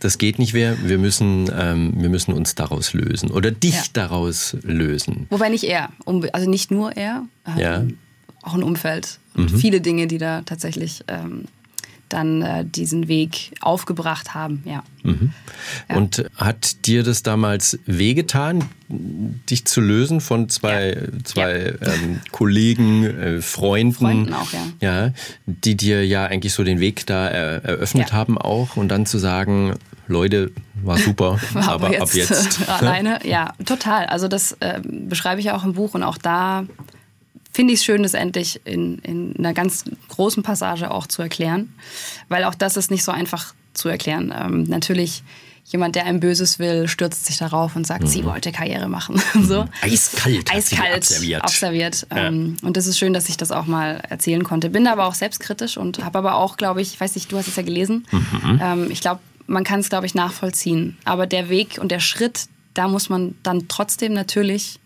[0.00, 3.82] das geht nicht mehr, wir müssen, ähm, wir müssen uns daraus lösen oder dich Ja.
[3.92, 5.26] daraus lösen.
[5.30, 5.90] Wobei nicht er,
[6.32, 7.84] also nicht nur er, ähm, Ja.
[8.42, 11.44] auch ein Umfeld und viele Dinge, die da tatsächlich ähm,
[12.08, 14.62] dann äh, diesen Weg aufgebracht haben.
[14.64, 14.82] Ja.
[15.88, 15.96] Ja.
[15.96, 23.40] Und hat dir das damals wehgetan, dich zu lösen von zwei, zwei Ähm, Kollegen, äh,
[23.42, 24.60] Freunden, Freunden auch, ja.
[24.80, 25.12] ja,
[25.46, 28.16] die dir ja eigentlich so den Weg da er, eröffnet Ja.
[28.16, 29.74] haben auch und dann zu sagen,
[30.08, 32.60] Leute, war super, War aber, ab jetzt.
[32.60, 33.18] äh, alleine.
[33.24, 34.06] Ja, total.
[34.06, 36.64] Also das ähm, beschreibe ich ja auch im Buch und auch da
[37.56, 41.72] finde ich es schön, das endlich in, in einer ganz großen Passage auch zu erklären,
[42.28, 44.32] weil auch das ist nicht so einfach zu erklären.
[44.38, 45.22] Ähm, natürlich
[45.64, 49.20] jemand, der einem Böses will, stürzt sich darauf und sagt, sie wollte Karriere machen.
[49.42, 49.64] so.
[49.80, 51.42] Eiskalt, Eiskalt abserviert.
[51.42, 52.06] abserviert.
[52.10, 54.68] Ähm, und das ist schön, dass ich das auch mal erzählen konnte.
[54.68, 57.48] Bin aber auch selbstkritisch und habe aber auch, glaube ich, ich weiß nicht, du hast
[57.48, 58.06] es ja gelesen.
[58.12, 58.60] Mhm.
[58.62, 60.98] Ähm, ich glaube, man kann es, glaube ich, nachvollziehen.
[61.04, 64.78] Aber der Weg und der Schritt, da muss man dann trotzdem natürlich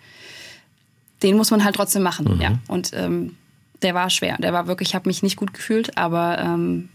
[1.22, 2.40] den muss man halt trotzdem machen, mhm.
[2.40, 2.58] ja.
[2.68, 3.36] Und ähm,
[3.82, 4.36] der war schwer.
[4.38, 6.88] Der war wirklich, ich habe mich nicht gut gefühlt, aber ähm,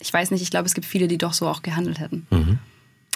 [0.00, 2.26] ich weiß nicht, ich glaube, es gibt viele, die doch so auch gehandelt hätten.
[2.30, 2.58] Mhm.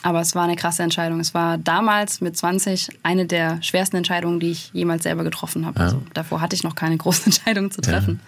[0.03, 1.21] Aber es war eine krasse Entscheidung.
[1.21, 5.79] Es war damals mit 20 eine der schwersten Entscheidungen, die ich jemals selber getroffen habe.
[5.79, 5.85] Ja.
[5.87, 8.21] Also davor hatte ich noch keine großen Entscheidungen zu treffen.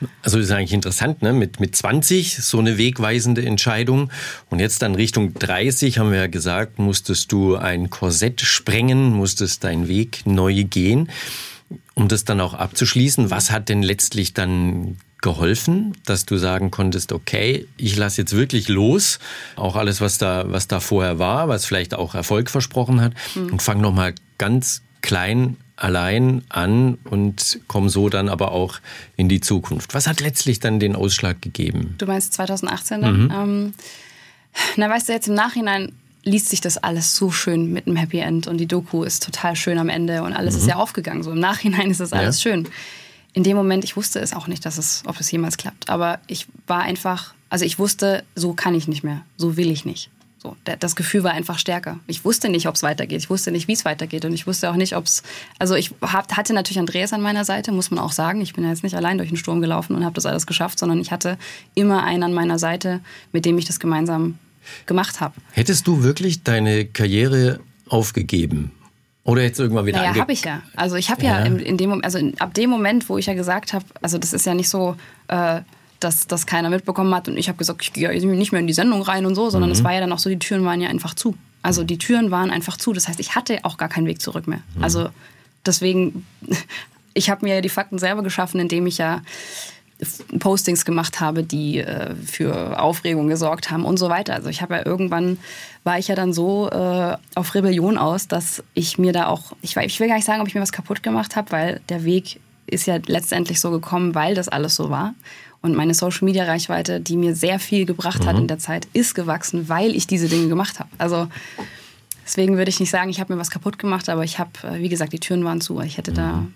[0.00, 0.08] Ja.
[0.22, 1.32] Also das ist eigentlich interessant, ne?
[1.32, 4.10] Mit, mit 20 so eine wegweisende Entscheidung.
[4.50, 9.62] Und jetzt dann Richtung 30 haben wir ja gesagt, musstest du ein Korsett sprengen, musstest
[9.64, 11.08] deinen Weg neu gehen.
[11.94, 17.12] Um das dann auch abzuschließen, was hat denn letztlich dann geholfen, dass du sagen konntest,
[17.12, 19.18] okay, ich lasse jetzt wirklich los,
[19.56, 23.52] auch alles, was da, was da vorher war, was vielleicht auch Erfolg versprochen hat, mhm.
[23.52, 28.78] und fang nochmal ganz klein allein an und komm so dann aber auch
[29.16, 29.94] in die Zukunft.
[29.94, 31.94] Was hat letztlich dann den Ausschlag gegeben?
[31.98, 33.24] Du meinst 2018 dann?
[33.24, 33.30] Mhm.
[33.32, 33.74] Ähm,
[34.76, 35.92] na, weißt du, jetzt im Nachhinein
[36.24, 39.56] liest sich das alles so schön mit einem Happy End und die Doku ist total
[39.56, 40.60] schön am Ende und alles mhm.
[40.60, 41.22] ist ja aufgegangen.
[41.22, 42.50] So im Nachhinein ist das alles ja.
[42.50, 42.68] schön
[43.34, 45.88] in dem Moment, ich wusste es auch nicht, dass es, ob es jemals klappt.
[45.88, 49.84] Aber ich war einfach, also ich wusste, so kann ich nicht mehr, so will ich
[49.84, 50.10] nicht.
[50.42, 52.00] So, das Gefühl war einfach stärker.
[52.08, 53.20] Ich wusste nicht, ob es weitergeht.
[53.20, 54.24] Ich wusste nicht, wie es weitergeht.
[54.24, 55.22] Und ich wusste auch nicht, ob es.
[55.60, 58.40] Also, ich hab, hatte natürlich Andreas an meiner Seite, muss man auch sagen.
[58.40, 60.80] Ich bin ja jetzt nicht allein durch den Sturm gelaufen und habe das alles geschafft,
[60.80, 61.38] sondern ich hatte
[61.76, 64.36] immer einen an meiner Seite, mit dem ich das gemeinsam
[64.86, 65.34] gemacht habe.
[65.52, 68.72] Hättest du wirklich deine Karriere aufgegeben?
[69.24, 70.62] Oder jetzt irgendwann wieder Naja, habe ich ja.
[70.74, 73.26] Also ich habe ja, ja in, in, dem also in, ab dem Moment, wo ich
[73.26, 74.96] ja gesagt habe, also das ist ja nicht so,
[75.28, 75.60] äh,
[76.00, 78.72] dass das keiner mitbekommen hat und ich habe gesagt, ich gehe nicht mehr in die
[78.72, 79.84] Sendung rein und so, sondern es mhm.
[79.84, 81.36] war ja dann auch so, die Türen waren ja einfach zu.
[81.62, 82.92] Also die Türen waren einfach zu.
[82.92, 84.62] Das heißt, ich hatte auch gar keinen Weg zurück mehr.
[84.74, 84.82] Mhm.
[84.82, 85.08] Also
[85.64, 86.26] deswegen,
[87.14, 89.22] ich habe mir ja die Fakten selber geschaffen, indem ich ja
[90.38, 94.34] Postings gemacht habe, die äh, für Aufregung gesorgt haben und so weiter.
[94.34, 95.38] Also ich habe ja irgendwann,
[95.84, 99.76] war ich ja dann so äh, auf Rebellion aus, dass ich mir da auch, ich,
[99.76, 102.40] ich will gar nicht sagen, ob ich mir was kaputt gemacht habe, weil der Weg
[102.66, 105.14] ist ja letztendlich so gekommen, weil das alles so war.
[105.60, 108.26] Und meine Social-Media-Reichweite, die mir sehr viel gebracht mhm.
[108.26, 110.90] hat in der Zeit, ist gewachsen, weil ich diese Dinge gemacht habe.
[110.98, 111.28] Also
[112.24, 114.80] deswegen würde ich nicht sagen, ich habe mir was kaputt gemacht, aber ich habe, äh,
[114.80, 115.80] wie gesagt, die Türen waren zu.
[115.80, 116.16] Ich hätte mhm.
[116.16, 116.46] da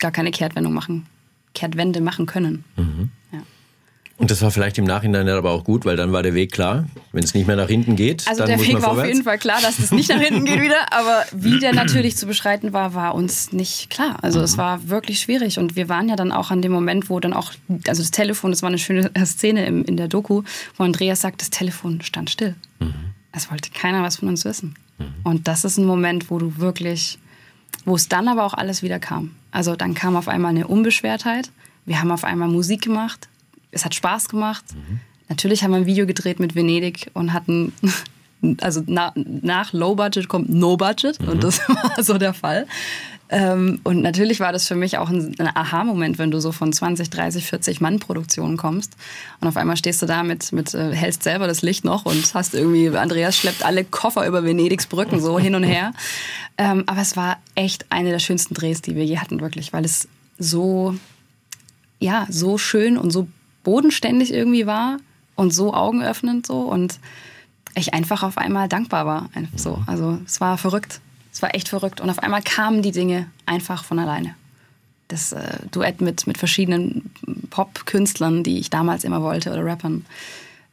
[0.00, 1.06] gar keine Kehrtwendung machen
[1.54, 2.64] Kehrtwende machen können.
[2.76, 3.10] Mhm.
[3.32, 3.40] Ja.
[4.16, 6.86] Und das war vielleicht im Nachhinein aber auch gut, weil dann war der Weg klar.
[7.12, 9.08] Wenn es nicht mehr nach hinten geht, also dann der muss Weg man war vorwärts.
[9.08, 10.92] auf jeden Fall klar, dass es nicht nach hinten geht wieder.
[10.92, 14.18] Aber wie der natürlich zu beschreiten war, war uns nicht klar.
[14.22, 14.44] Also mhm.
[14.44, 17.32] es war wirklich schwierig und wir waren ja dann auch an dem Moment, wo dann
[17.32, 17.52] auch,
[17.86, 20.42] also das Telefon, das war eine schöne Szene im, in der Doku,
[20.76, 22.54] wo Andreas sagt, das Telefon stand still.
[22.80, 22.94] Mhm.
[23.32, 24.74] Es wollte keiner was von uns wissen.
[24.98, 25.04] Mhm.
[25.22, 27.18] Und das ist ein Moment, wo du wirklich,
[27.84, 29.34] wo es dann aber auch alles wieder kam.
[29.50, 31.50] Also dann kam auf einmal eine Unbeschwertheit
[31.88, 33.28] wir haben auf einmal Musik gemacht.
[33.70, 34.62] Es hat Spaß gemacht.
[34.74, 35.00] Mhm.
[35.30, 37.72] Natürlich haben wir ein Video gedreht mit Venedig und hatten,
[38.60, 41.28] also na, nach Low Budget kommt No Budget mhm.
[41.28, 42.66] und das war so der Fall.
[43.30, 46.72] Ähm, und natürlich war das für mich auch ein, ein Aha-Moment, wenn du so von
[46.72, 48.96] 20, 30, 40 Mann Produktionen kommst
[49.40, 52.32] und auf einmal stehst du da mit, mit äh, hältst selber das Licht noch und
[52.32, 55.92] hast irgendwie, Andreas schleppt alle Koffer über Venedigs Brücken so hin und her.
[56.60, 59.84] Ähm, aber es war echt eine der schönsten Drehs, die wir je hatten, wirklich, weil
[59.84, 60.08] es
[60.40, 60.96] so
[61.98, 63.28] ja, so schön und so
[63.64, 64.98] bodenständig irgendwie war
[65.34, 66.98] und so augenöffnend so und
[67.74, 69.30] ich einfach auf einmal dankbar war.
[69.54, 69.82] So.
[69.86, 71.00] Also es war verrückt.
[71.32, 72.00] Es war echt verrückt.
[72.00, 74.34] Und auf einmal kamen die Dinge einfach von alleine.
[75.08, 77.10] Das äh, Duett mit, mit verschiedenen
[77.50, 80.04] Pop-Künstlern, die ich damals immer wollte, oder Rappern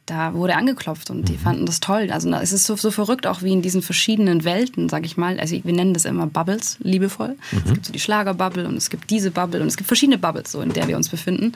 [0.06, 1.38] da wurde angeklopft und die mhm.
[1.38, 2.10] fanden das toll.
[2.12, 5.40] Also es ist so, so verrückt auch wie in diesen verschiedenen Welten, sag ich mal.
[5.40, 7.36] Also wir nennen das immer Bubbles, liebevoll.
[7.50, 7.58] Mhm.
[7.64, 10.52] Es gibt so die Schlagerbubble und es gibt diese Bubble und es gibt verschiedene Bubbles,
[10.52, 11.52] so in der wir uns befinden.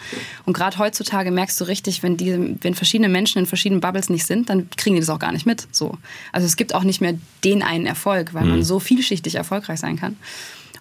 [0.46, 4.26] Und gerade heutzutage merkst du richtig, wenn diese, wenn verschiedene Menschen in verschiedenen Bubbles nicht
[4.26, 5.68] sind, dann kriegen die das auch gar nicht mit.
[5.70, 5.96] So.
[6.32, 8.50] Also es gibt auch nicht mehr den einen Erfolg, weil mhm.
[8.50, 10.16] man so vielschichtig erfolgreich sein kann.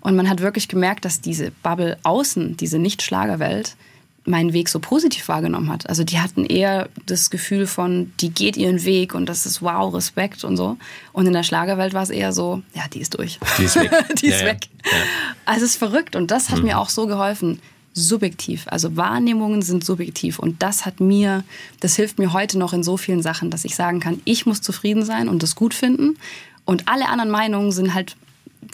[0.02, 3.76] Und man hat wirklich gemerkt, dass diese Bubble außen, diese Nicht-Schlagerwelt,
[4.30, 5.90] meinen Weg so positiv wahrgenommen hat.
[5.90, 9.94] Also die hatten eher das Gefühl von, die geht ihren Weg und das ist wow,
[9.94, 10.78] Respekt und so.
[11.12, 13.40] Und in der Schlagerwelt war es eher so, ja, die ist durch.
[13.58, 13.92] Die ist weg.
[14.22, 14.70] die ist ja, weg.
[14.86, 14.92] Ja.
[15.46, 16.66] Also es ist verrückt und das hat mhm.
[16.66, 17.60] mir auch so geholfen.
[17.94, 18.66] Subjektiv.
[18.68, 21.44] Also Wahrnehmungen sind subjektiv und das hat mir,
[21.80, 24.62] das hilft mir heute noch in so vielen Sachen, dass ich sagen kann, ich muss
[24.62, 26.18] zufrieden sein und das gut finden
[26.66, 28.16] und alle anderen Meinungen sind halt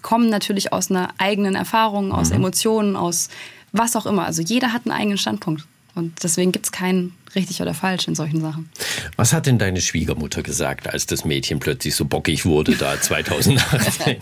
[0.01, 2.35] kommen natürlich aus einer eigenen Erfahrung, aus mhm.
[2.35, 3.29] Emotionen, aus
[3.77, 4.25] was auch immer.
[4.25, 5.65] Also jeder hat einen eigenen Standpunkt.
[5.95, 8.69] Und deswegen gibt es keinen richtig oder falsch in solchen Sachen.
[9.15, 14.17] Was hat denn deine Schwiegermutter gesagt, als das Mädchen plötzlich so bockig wurde, da 2018?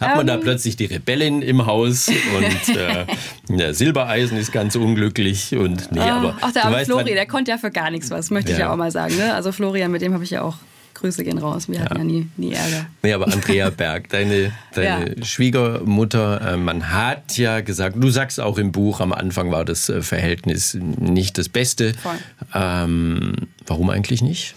[0.00, 0.40] hat man da ähm.
[0.40, 3.06] plötzlich die Rebellin im Haus und äh,
[3.48, 6.36] der Silbereisen ist ganz unglücklich und nee, ah, aber.
[6.40, 8.56] Auch der arme Flori, der konnte ja für gar nichts was, möchte ja.
[8.56, 9.16] ich ja auch mal sagen.
[9.16, 9.34] Ne?
[9.34, 10.56] Also Florian, mit dem habe ich ja auch
[11.02, 11.68] Grüße gehen raus.
[11.68, 12.86] Wir hatten ja nie, nie Ärger.
[13.02, 15.24] Nee, aber Andrea Berg, deine, deine ja.
[15.24, 19.88] Schwiegermutter, äh, man hat ja gesagt, du sagst auch im Buch, am Anfang war das
[19.88, 21.94] äh, Verhältnis nicht das Beste.
[21.94, 22.18] Voll.
[22.54, 23.34] Ähm,
[23.66, 24.54] warum eigentlich nicht?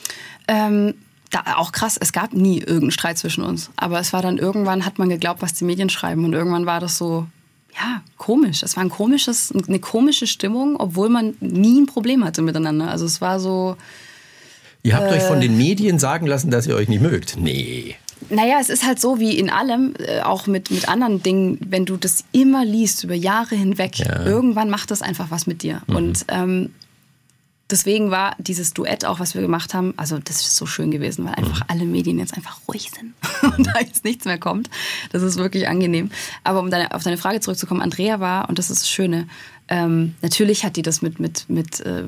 [0.48, 0.94] Ähm,
[1.32, 3.72] da, auch krass, es gab nie irgendeinen Streit zwischen uns.
[3.76, 6.24] Aber es war dann irgendwann, hat man geglaubt, was die Medien schreiben.
[6.24, 7.28] Und irgendwann war das so,
[7.76, 8.64] ja, komisch.
[8.64, 12.90] Es war ein komisches, eine komische Stimmung, obwohl man nie ein Problem hatte miteinander.
[12.90, 13.76] Also es war so.
[14.86, 17.38] Ihr habt äh, euch von den Medien sagen lassen, dass ihr euch nicht mögt.
[17.40, 17.96] Nee.
[18.30, 21.86] Naja, es ist halt so wie in allem, äh, auch mit, mit anderen Dingen, wenn
[21.86, 24.24] du das immer liest, über Jahre hinweg, ja.
[24.24, 25.82] irgendwann macht das einfach was mit dir.
[25.88, 25.96] Mhm.
[25.96, 26.70] Und ähm,
[27.72, 31.26] deswegen war dieses Duett auch, was wir gemacht haben, also das ist so schön gewesen,
[31.26, 31.66] weil einfach mhm.
[31.68, 33.16] alle Medien jetzt einfach ruhig sind
[33.58, 34.70] und da jetzt nichts mehr kommt.
[35.12, 36.12] Das ist wirklich angenehm.
[36.44, 39.28] Aber um deine, auf deine Frage zurückzukommen, Andrea war, und das ist das Schöne,
[39.68, 42.04] ähm, natürlich hat die das mit, mit, mit äh,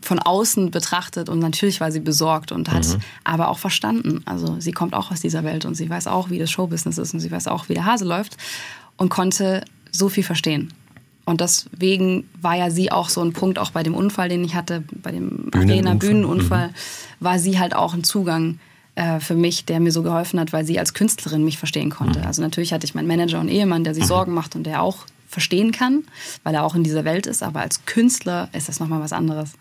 [0.00, 3.00] von außen betrachtet und natürlich war sie besorgt und hat mhm.
[3.24, 4.22] aber auch verstanden.
[4.24, 7.12] Also sie kommt auch aus dieser Welt und sie weiß auch, wie das Showbusiness ist
[7.12, 8.38] und sie weiß auch, wie der Hase läuft
[8.96, 10.72] und konnte so viel verstehen.
[11.24, 14.54] Und deswegen war ja sie auch so ein Punkt, auch bei dem Unfall, den ich
[14.54, 16.72] hatte, bei dem Arena-Bühnenunfall, mhm.
[17.20, 18.58] war sie halt auch ein Zugang
[18.94, 22.20] äh, für mich, der mir so geholfen hat, weil sie als Künstlerin mich verstehen konnte.
[22.20, 22.26] Mhm.
[22.26, 24.08] Also natürlich hatte ich meinen Manager und Ehemann, der sich mhm.
[24.08, 26.04] Sorgen macht und der auch verstehen kann,
[26.44, 27.42] weil er auch in dieser Welt ist.
[27.42, 29.52] Aber als Künstler ist das nochmal was anderes.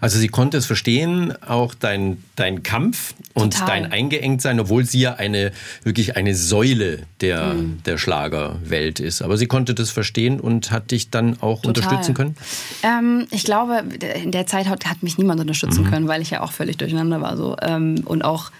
[0.00, 3.68] Also sie konnte es verstehen, auch dein, dein Kampf und Total.
[3.68, 5.52] dein Eingeengtsein, obwohl sie ja eine
[5.84, 7.82] wirklich eine Säule der, mhm.
[7.84, 9.22] der Schlagerwelt ist.
[9.22, 11.68] Aber sie konnte das verstehen und hat dich dann auch Total.
[11.68, 12.36] unterstützen können?
[12.82, 13.84] Ähm, ich glaube,
[14.22, 15.90] in der Zeit hat, hat mich niemand unterstützen mhm.
[15.90, 17.36] können, weil ich ja auch völlig durcheinander war.
[17.36, 17.56] So.
[17.62, 18.50] Ähm, und auch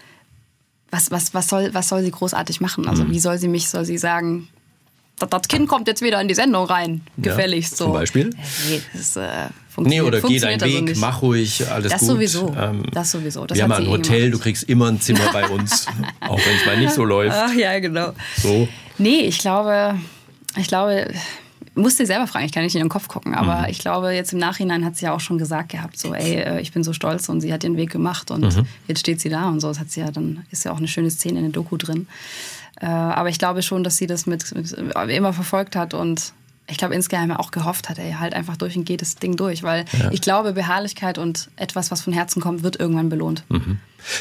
[0.92, 2.86] was, was, was, soll, was soll sie großartig machen?
[2.86, 3.10] Also, mhm.
[3.10, 4.48] wie soll sie mich, soll sie sagen,
[5.18, 7.72] das Kind kommt jetzt wieder in die Sendung rein, gefälligst.
[7.72, 8.30] Ja, zum Beispiel?
[8.68, 9.48] Nee, das, äh,
[9.78, 12.10] nee oder geh deinen Weg, so mach ruhig, alles das gut.
[12.10, 12.54] Sowieso.
[12.58, 13.46] Ähm, das sowieso.
[13.46, 15.86] Das wir haben ein Hotel, du kriegst immer ein Zimmer bei uns,
[16.20, 17.36] auch wenn es mal nicht so läuft.
[17.36, 18.12] Ach ja, genau.
[18.36, 18.68] So.
[18.98, 19.96] Nee, ich glaube,
[20.56, 21.06] ich glaube,
[21.74, 23.66] musst dir selber fragen, ich kann nicht in den Kopf gucken, aber mhm.
[23.68, 26.60] ich glaube, jetzt im Nachhinein hat sie ja auch schon gesagt gehabt, so, ey, äh,
[26.60, 28.66] ich bin so stolz und sie hat den Weg gemacht und mhm.
[28.88, 29.68] jetzt steht sie da und so.
[29.68, 32.06] Das hat sie ja dann, ist ja auch eine schöne Szene in der Doku drin.
[32.82, 34.72] Äh, aber ich glaube schon, dass sie das mit, mit
[35.08, 36.32] immer verfolgt hat und
[36.68, 39.62] ich glaube insgeheim auch gehofft hat, ey, halt einfach durch und geht das Ding durch,
[39.62, 40.10] weil ja.
[40.10, 43.44] ich glaube, Beharrlichkeit und etwas, was von Herzen kommt, wird irgendwann belohnt.
[43.48, 43.78] Mhm.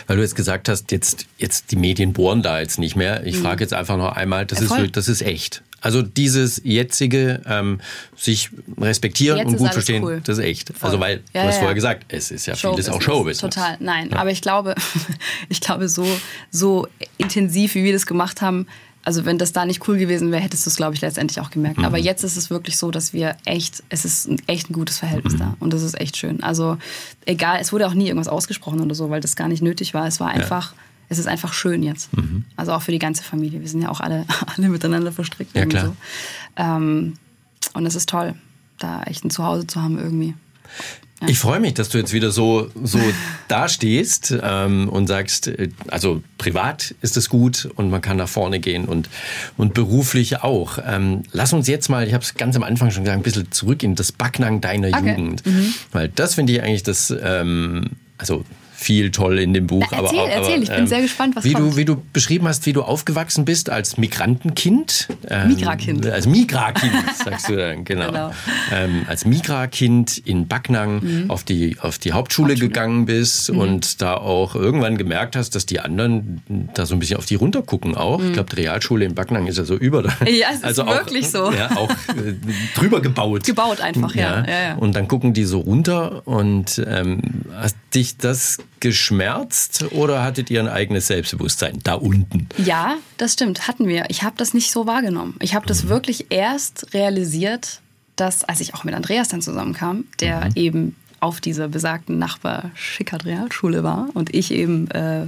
[0.07, 3.25] Weil du jetzt gesagt hast, jetzt, jetzt die Medien bohren da jetzt nicht mehr.
[3.25, 3.41] Ich mhm.
[3.41, 5.63] frage jetzt einfach noch einmal, das, ist, das ist echt.
[5.81, 7.81] Also dieses jetzige ähm,
[8.15, 10.21] sich respektieren Jetzt und gut verstehen, cool.
[10.23, 10.69] das ist echt.
[10.69, 10.89] Voll.
[10.89, 13.53] Also weil ja, du hast ja, vorher gesagt, es ist ja vieles auch Showbusiness.
[13.53, 14.13] Total, nein.
[14.13, 14.75] Aber ich glaube,
[15.49, 16.05] ich glaube so
[16.51, 18.67] so intensiv, wie wir das gemacht haben,
[19.03, 21.49] also wenn das da nicht cool gewesen wäre, hättest du es, glaube ich, letztendlich auch
[21.49, 21.79] gemerkt.
[21.79, 21.85] Mhm.
[21.85, 24.99] Aber jetzt ist es wirklich so, dass wir echt, es ist ein, echt ein gutes
[24.99, 25.39] Verhältnis mhm.
[25.39, 25.57] da.
[25.59, 26.43] Und das ist echt schön.
[26.43, 26.77] Also
[27.25, 30.07] egal, es wurde auch nie irgendwas ausgesprochen oder so, weil das gar nicht nötig war.
[30.07, 30.77] Es war einfach, ja.
[31.11, 32.15] Es ist einfach schön jetzt.
[32.15, 32.45] Mhm.
[32.55, 33.59] Also auch für die ganze Familie.
[33.59, 35.55] Wir sind ja auch alle, alle miteinander verstrickt.
[35.55, 35.87] Ja, klar.
[35.87, 35.95] So.
[36.55, 37.15] Ähm,
[37.73, 38.33] und es ist toll,
[38.79, 40.33] da echt ein Zuhause zu haben irgendwie.
[41.27, 42.97] Ich freue mich, dass du jetzt wieder so, so
[43.49, 48.61] dastehst ähm, und sagst, äh, also privat ist es gut und man kann nach vorne
[48.61, 49.09] gehen und,
[49.57, 50.79] und beruflich auch.
[50.83, 53.51] Ähm, lass uns jetzt mal, ich habe es ganz am Anfang schon gesagt, ein bisschen
[53.51, 55.09] zurück in das Backnang deiner okay.
[55.09, 55.45] Jugend.
[55.45, 55.73] Mhm.
[55.91, 58.45] Weil das finde ich eigentlich das, ähm, also
[58.81, 59.85] viel toll in dem Buch.
[59.91, 61.73] Na, erzähl, aber, aber, erzähl, ich bin ähm, sehr gespannt, was wie kommt.
[61.73, 65.07] Du, wie du beschrieben hast, wie du aufgewachsen bist als Migrantenkind.
[65.29, 66.05] Ähm, Migrakind.
[66.07, 68.07] Als Migrakind, sagst du dann, genau.
[68.07, 68.31] genau.
[68.73, 71.29] Ähm, als Migrakind in Backnang mhm.
[71.29, 72.69] auf, die, auf die Hauptschule, Hauptschule.
[72.69, 73.59] gegangen bist mhm.
[73.59, 76.41] und da auch irgendwann gemerkt hast, dass die anderen
[76.73, 78.19] da so ein bisschen auf die runtergucken auch.
[78.19, 78.27] Mhm.
[78.27, 80.01] Ich glaube, die Realschule in Backnang ist ja so über.
[80.31, 81.51] Ja, es also ist auch, wirklich so.
[81.51, 82.33] Ja, auch äh,
[82.75, 83.43] drüber gebaut.
[83.43, 84.43] Gebaut einfach, ja.
[84.45, 84.61] ja.
[84.69, 87.21] ja, Und dann gucken die so runter und ähm,
[87.53, 92.47] hast dich das geschmerzt oder hattet ihr ein eigenes Selbstbewusstsein da unten?
[92.57, 94.05] Ja, das stimmt, hatten wir.
[94.09, 95.35] Ich habe das nicht so wahrgenommen.
[95.39, 95.89] Ich habe das mhm.
[95.89, 97.81] wirklich erst realisiert,
[98.15, 100.51] dass, als ich auch mit Andreas dann zusammenkam, der mhm.
[100.55, 105.27] eben auf dieser besagten Nachbar-Schickert-Realschule war und ich eben äh,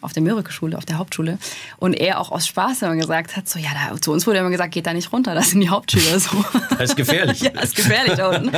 [0.00, 1.38] auf der Mörike-Schule, auf der Hauptschule.
[1.78, 4.50] Und er auch aus Spaß immer gesagt hat, so, ja, da, zu uns wurde immer
[4.50, 6.18] gesagt, geht da nicht runter, das sind die Hauptschüler.
[6.20, 6.44] So.
[6.70, 7.40] Das ist gefährlich.
[7.42, 8.50] ja, das ist gefährlich da unten.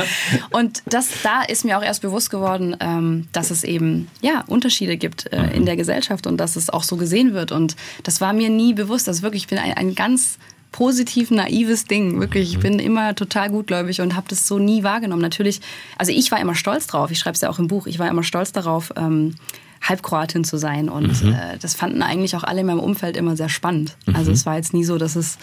[0.51, 4.97] Und das, da ist mir auch erst bewusst geworden, ähm, dass es eben, ja, Unterschiede
[4.97, 7.51] gibt äh, in der Gesellschaft und dass es auch so gesehen wird.
[7.51, 9.07] Und das war mir nie bewusst.
[9.07, 10.37] Das wirklich, ich bin ein, ein ganz
[10.71, 12.19] positiv naives Ding.
[12.19, 15.21] Wirklich, ich bin immer total gutgläubig und habe das so nie wahrgenommen.
[15.21, 15.61] Natürlich,
[15.97, 17.11] also ich war immer stolz drauf.
[17.11, 17.87] Ich schreibe es ja auch im Buch.
[17.87, 19.35] Ich war immer stolz darauf, ähm,
[19.81, 20.89] Halbkroatin zu sein.
[20.89, 21.33] Und mhm.
[21.33, 23.95] äh, das fanden eigentlich auch alle in meinem Umfeld immer sehr spannend.
[24.05, 24.15] Mhm.
[24.15, 25.37] Also es war jetzt nie so, dass, es,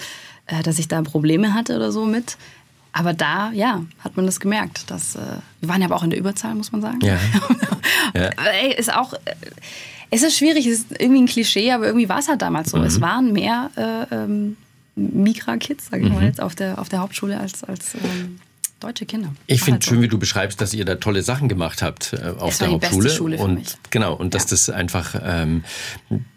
[0.47, 2.37] äh, dass ich da Probleme hatte oder so mit.
[2.93, 4.91] Aber da, ja, hat man das gemerkt.
[4.91, 5.21] Dass, äh,
[5.61, 7.01] wir waren ja aber auch in der Überzahl, muss man sagen.
[7.03, 7.19] Ja.
[8.15, 8.31] ja.
[8.63, 9.19] Ey, ist auch, äh,
[10.11, 12.79] Es ist schwierig, es ist irgendwie ein Klischee, aber irgendwie war es halt damals so.
[12.79, 12.85] Mhm.
[12.85, 14.57] Es waren mehr äh, ähm,
[14.95, 16.15] Migra-Kids, sage ich Mhm.
[16.15, 18.39] mal jetzt, auf der, auf der Hauptschule als, als ähm,
[18.81, 19.35] deutsche Kinder.
[19.47, 19.91] Ich finde halt so.
[19.91, 23.11] schön, wie du beschreibst, dass ihr da tolle Sachen gemacht habt äh, auf der Hauptschule.
[23.11, 23.69] Schule und mich.
[23.91, 24.51] genau, und dass Ja.
[24.51, 25.65] das einfach, ähm,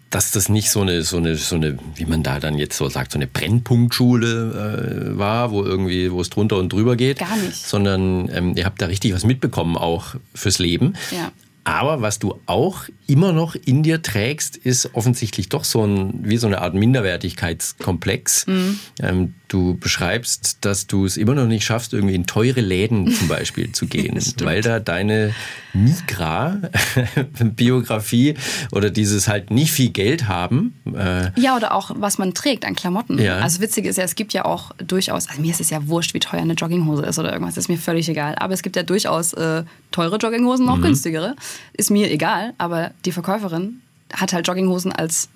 [0.10, 2.90] dass das nicht so eine, so eine, so eine, wie man da dann jetzt so
[2.90, 7.20] sagt, so eine Brennpunktschule äh, war, wo irgendwie, wo es drunter und drüber geht.
[7.20, 7.56] Gar nicht.
[7.68, 10.94] Sondern ähm, ihr habt da richtig was mitbekommen, auch fürs Leben.
[11.12, 11.32] Ja.
[11.66, 16.38] Aber was du auch immer noch in dir trägst, ist offensichtlich doch so ein, wie
[16.38, 18.48] so eine Art Minderwertigkeitskomplex.
[18.48, 18.80] Mhm.
[19.02, 23.28] Ähm, du beschreibst, dass du es immer noch nicht schaffst, irgendwie in teure Läden zum
[23.28, 25.34] Beispiel zu gehen, weil da deine
[25.74, 28.36] Migra-Biografie
[28.72, 30.74] oder dieses halt nicht viel Geld haben.
[30.96, 33.20] Äh, Ja, oder auch, was man trägt an Klamotten.
[33.20, 33.38] Ja.
[33.40, 36.14] Also witzig ist ja, es gibt ja auch durchaus, also mir ist es ja wurscht,
[36.14, 38.36] wie teuer eine Jogginghose ist oder irgendwas, ist mir völlig egal.
[38.40, 40.72] Aber es gibt ja durchaus äh, teure Jogginghosen, Mhm.
[40.72, 41.36] auch günstigere.
[41.74, 43.82] Ist mir egal, aber die Verkäuferin
[44.14, 45.30] hat halt Jogginghosen als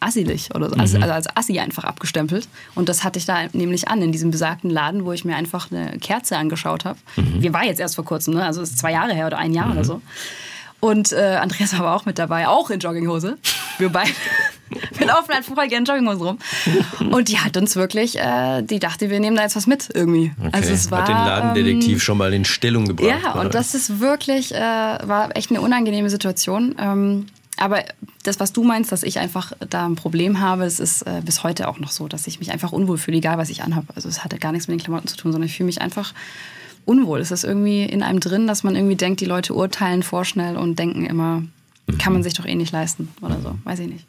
[0.00, 0.80] assilig oder so, Mhm.
[0.80, 2.48] also, also als assi einfach abgestempelt.
[2.74, 5.70] Und das hatte ich da nämlich an, in diesem besagten Laden, wo ich mir einfach
[5.70, 6.98] eine Kerze angeschaut habe.
[7.16, 7.42] Mhm.
[7.42, 8.44] Wir war jetzt erst vor kurzem, ne?
[8.44, 10.00] also es ist zwei Jahre her oder ein Jahr oder so.
[10.80, 13.38] Und äh, Andreas war aber auch mit dabei, auch in Jogginghose.
[13.78, 14.10] Wir beide.
[14.98, 16.38] Wir laufen halt voll gerne in Jogginghosen rum.
[17.12, 20.32] Und die hat uns wirklich, äh, die dachte, wir nehmen da jetzt was mit irgendwie.
[20.38, 20.48] okay.
[20.52, 23.08] Also es war, Hat den Ladendetektiv ähm, schon mal in Stellung gebracht.
[23.22, 23.40] ja, oder?
[23.42, 26.74] und das ist wirklich, äh, war echt eine unangenehme Situation.
[26.78, 27.26] Ähm,
[27.56, 27.84] aber
[28.22, 31.42] das, was du meinst, dass ich einfach da ein Problem habe, es ist äh, bis
[31.42, 33.86] heute auch noch so, dass ich mich einfach unwohl fühle, egal was ich anhabe.
[33.94, 36.12] Also es hatte gar nichts mit den Klamotten zu tun, sondern ich fühle mich einfach
[36.84, 37.20] unwohl.
[37.20, 40.78] Es ist irgendwie in einem drin, dass man irgendwie denkt, die Leute urteilen vorschnell und
[40.78, 41.42] denken immer,
[41.98, 43.56] kann man sich doch eh nicht leisten oder so.
[43.64, 44.06] Weiß ich nicht.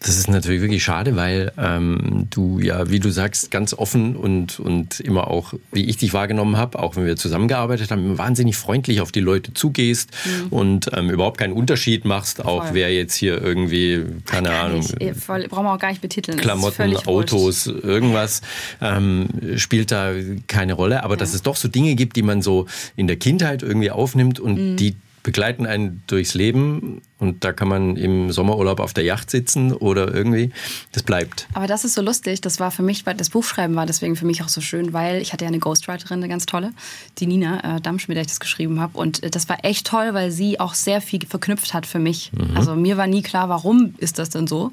[0.00, 4.60] Das ist natürlich wirklich schade, weil ähm, du ja, wie du sagst, ganz offen und,
[4.60, 9.00] und immer auch, wie ich dich wahrgenommen habe, auch wenn wir zusammengearbeitet haben, wahnsinnig freundlich
[9.00, 10.10] auf die Leute zugehst
[10.50, 12.68] und ähm, überhaupt keinen Unterschied machst, auch Mhm.
[12.68, 12.76] Voll.
[12.78, 16.38] ihr jetzt hier irgendwie, keine Ahnung, Ich, eh, voll, brauchen wir auch gar nicht betiteln.
[16.38, 17.08] Klamotten, völlig wurscht.
[17.32, 18.42] Autos, irgendwas
[18.80, 20.12] ähm, spielt da
[20.46, 21.02] keine Rolle.
[21.02, 24.38] Aber dass es doch so Dinge gibt, die man so in der Kindheit irgendwie aufnimmt
[24.38, 24.76] und Mhm.
[24.76, 29.72] die begleiten einen durchs Leben und da kann man im Sommerurlaub auf der Yacht sitzen
[29.72, 30.50] oder irgendwie,
[30.92, 31.48] das bleibt.
[31.54, 32.40] Aber das ist so lustig.
[32.40, 35.20] Das war für mich, weil das Buchschreiben war deswegen für mich auch so schön, weil
[35.20, 36.72] ich hatte ja eine Ghostwriterin, eine ganz tolle,
[37.18, 38.96] die Nina äh, Damsch, mit der ich das geschrieben habe.
[38.96, 42.30] Und äh, das war echt toll, weil sie auch sehr viel verknüpft hat für mich.
[42.54, 44.72] Also mir war nie klar, warum ist das denn so.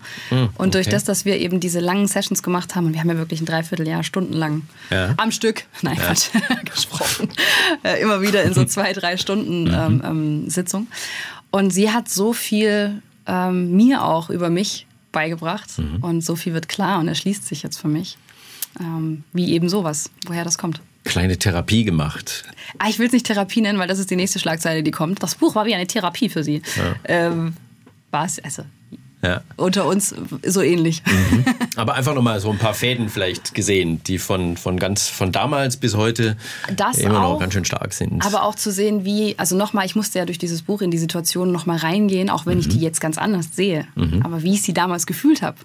[0.57, 0.95] Und durch okay.
[0.95, 3.45] das, dass wir eben diese langen Sessions gemacht haben, und wir haben ja wirklich ein
[3.45, 5.13] Dreivierteljahr stundenlang Ja.
[5.17, 6.29] am Stück, nein, Quatsch,
[6.65, 7.29] gesprochen,
[7.83, 10.87] äh, immer wieder in so zwei, drei Stunden ähm, ähm, Sitzung.
[11.55, 15.69] Und sie hat so viel ähm, mir auch über mich beigebracht
[16.01, 18.17] und so viel wird klar und erschließt sich jetzt für mich,
[18.81, 20.81] ähm, wie eben sowas, woher das kommt.
[21.05, 22.43] Kleine Therapie gemacht.
[22.77, 25.23] Ah, ich will es nicht Therapie nennen, weil das ist die nächste Schlagzeile, die kommt.
[25.23, 26.61] Das Buch war wie eine Therapie für sie.
[27.05, 27.55] Ähm,
[28.11, 28.63] war es, also
[29.25, 29.41] Ja.
[29.57, 30.13] unter uns
[30.45, 31.01] so ähnlich.
[31.75, 35.77] Aber einfach nochmal so ein paar Fäden vielleicht gesehen, die von, von ganz von damals
[35.77, 36.37] bis heute
[36.75, 38.25] Das immer noch auch, ganz schön stark sind.
[38.25, 40.97] Aber auch zu sehen, wie, also nochmal, ich musste ja durch dieses Buch in die
[40.97, 43.87] Situation nochmal reingehen, auch wenn ich die jetzt ganz anders sehe.
[44.23, 45.57] Aber wie ich sie damals gefühlt habe,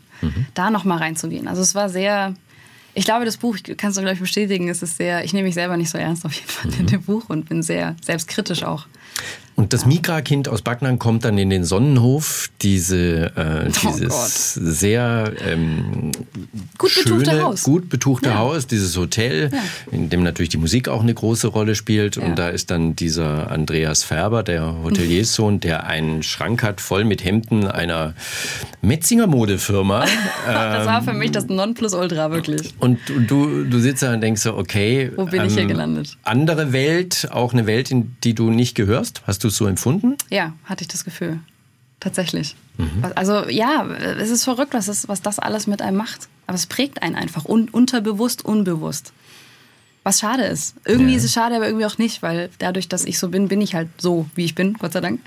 [0.54, 1.48] da nochmal reinzugehen.
[1.48, 2.34] Also es war sehr,
[2.94, 5.46] ich glaube, das Buch, ich kann es glaube ich bestätigen, es ist sehr, ich nehme
[5.46, 8.62] mich selber nicht so ernst auf jeden Fall in dem Buch und bin sehr selbstkritisch
[8.62, 8.86] auch.
[9.56, 15.32] Und das Migra-Kind aus Backnang kommt dann in den Sonnenhof, diese, äh, Oh dieses sehr
[15.46, 16.12] ähm,
[16.78, 17.62] Gut betuchte schöne, Haus.
[17.64, 18.38] gut betuchte Ja.
[18.38, 19.58] Haus, dieses Hotel, Ja.
[19.92, 22.16] in dem natürlich die Musik auch eine große Rolle spielt.
[22.16, 22.22] Ja.
[22.22, 27.22] Und da ist dann dieser Andreas Färber, der Hotelierssohn, der einen Schrank hat voll mit
[27.22, 28.14] Hemden einer
[28.80, 30.06] Metzinger Modefirma.
[30.46, 32.72] Das war für mich das Nonplusultra, wirklich.
[32.78, 35.02] Und du- du, sitzt da und denkst so, okay.
[35.04, 36.16] ähm, Wo bin ich hier gelandet?
[36.22, 39.22] Andere Welt, auch eine Welt, in die du nicht gehörst.
[39.26, 40.16] Hast du es so empfunden?
[40.30, 41.38] Ja, hatte ich das Gefühl.
[42.00, 42.56] Tatsächlich.
[42.78, 43.04] Mhm.
[43.14, 46.28] Also ja, es ist verrückt, was, es, was das alles mit einem macht.
[46.46, 49.12] Aber es prägt einen einfach, un, unterbewusst, unbewusst.
[50.02, 50.74] Was schade ist.
[50.86, 51.18] Irgendwie Ja.
[51.18, 53.74] ist es schade, aber irgendwie auch nicht, weil dadurch, dass ich so bin, bin ich
[53.74, 55.20] halt so, wie ich bin, Gott sei Dank.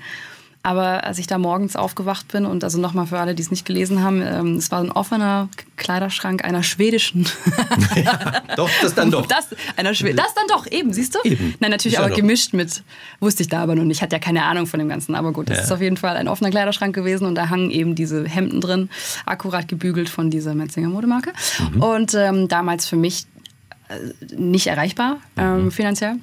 [0.66, 3.66] Aber als ich da morgens aufgewacht bin und also nochmal für alle, die es nicht
[3.66, 7.26] gelesen haben, ähm, es war ein offener Kleiderschrank einer schwedischen
[8.56, 9.26] Doch, das dann doch.
[9.26, 11.18] das, einer Schwe das dann doch, eben, siehst du?
[11.24, 11.54] Eben.
[11.60, 12.16] Nein, natürlich ja aber doch.
[12.16, 12.82] gemischt mit,
[13.20, 15.14] wusste ich da aber noch nicht, hatte ja keine Ahnung von dem Ganzen.
[15.14, 15.64] Aber gut, das Ja.
[15.64, 18.88] ist auf jeden Fall ein offener Kleiderschrank gewesen und da hangen eben diese Hemden drin,
[19.26, 21.32] akkurat gebügelt von dieser Metzinger Modemarke.
[21.74, 21.82] Mhm.
[21.82, 23.26] Und ähm, damals für mich
[23.88, 25.42] äh, nicht erreichbar Mhm.
[25.42, 26.16] ähm, finanziell.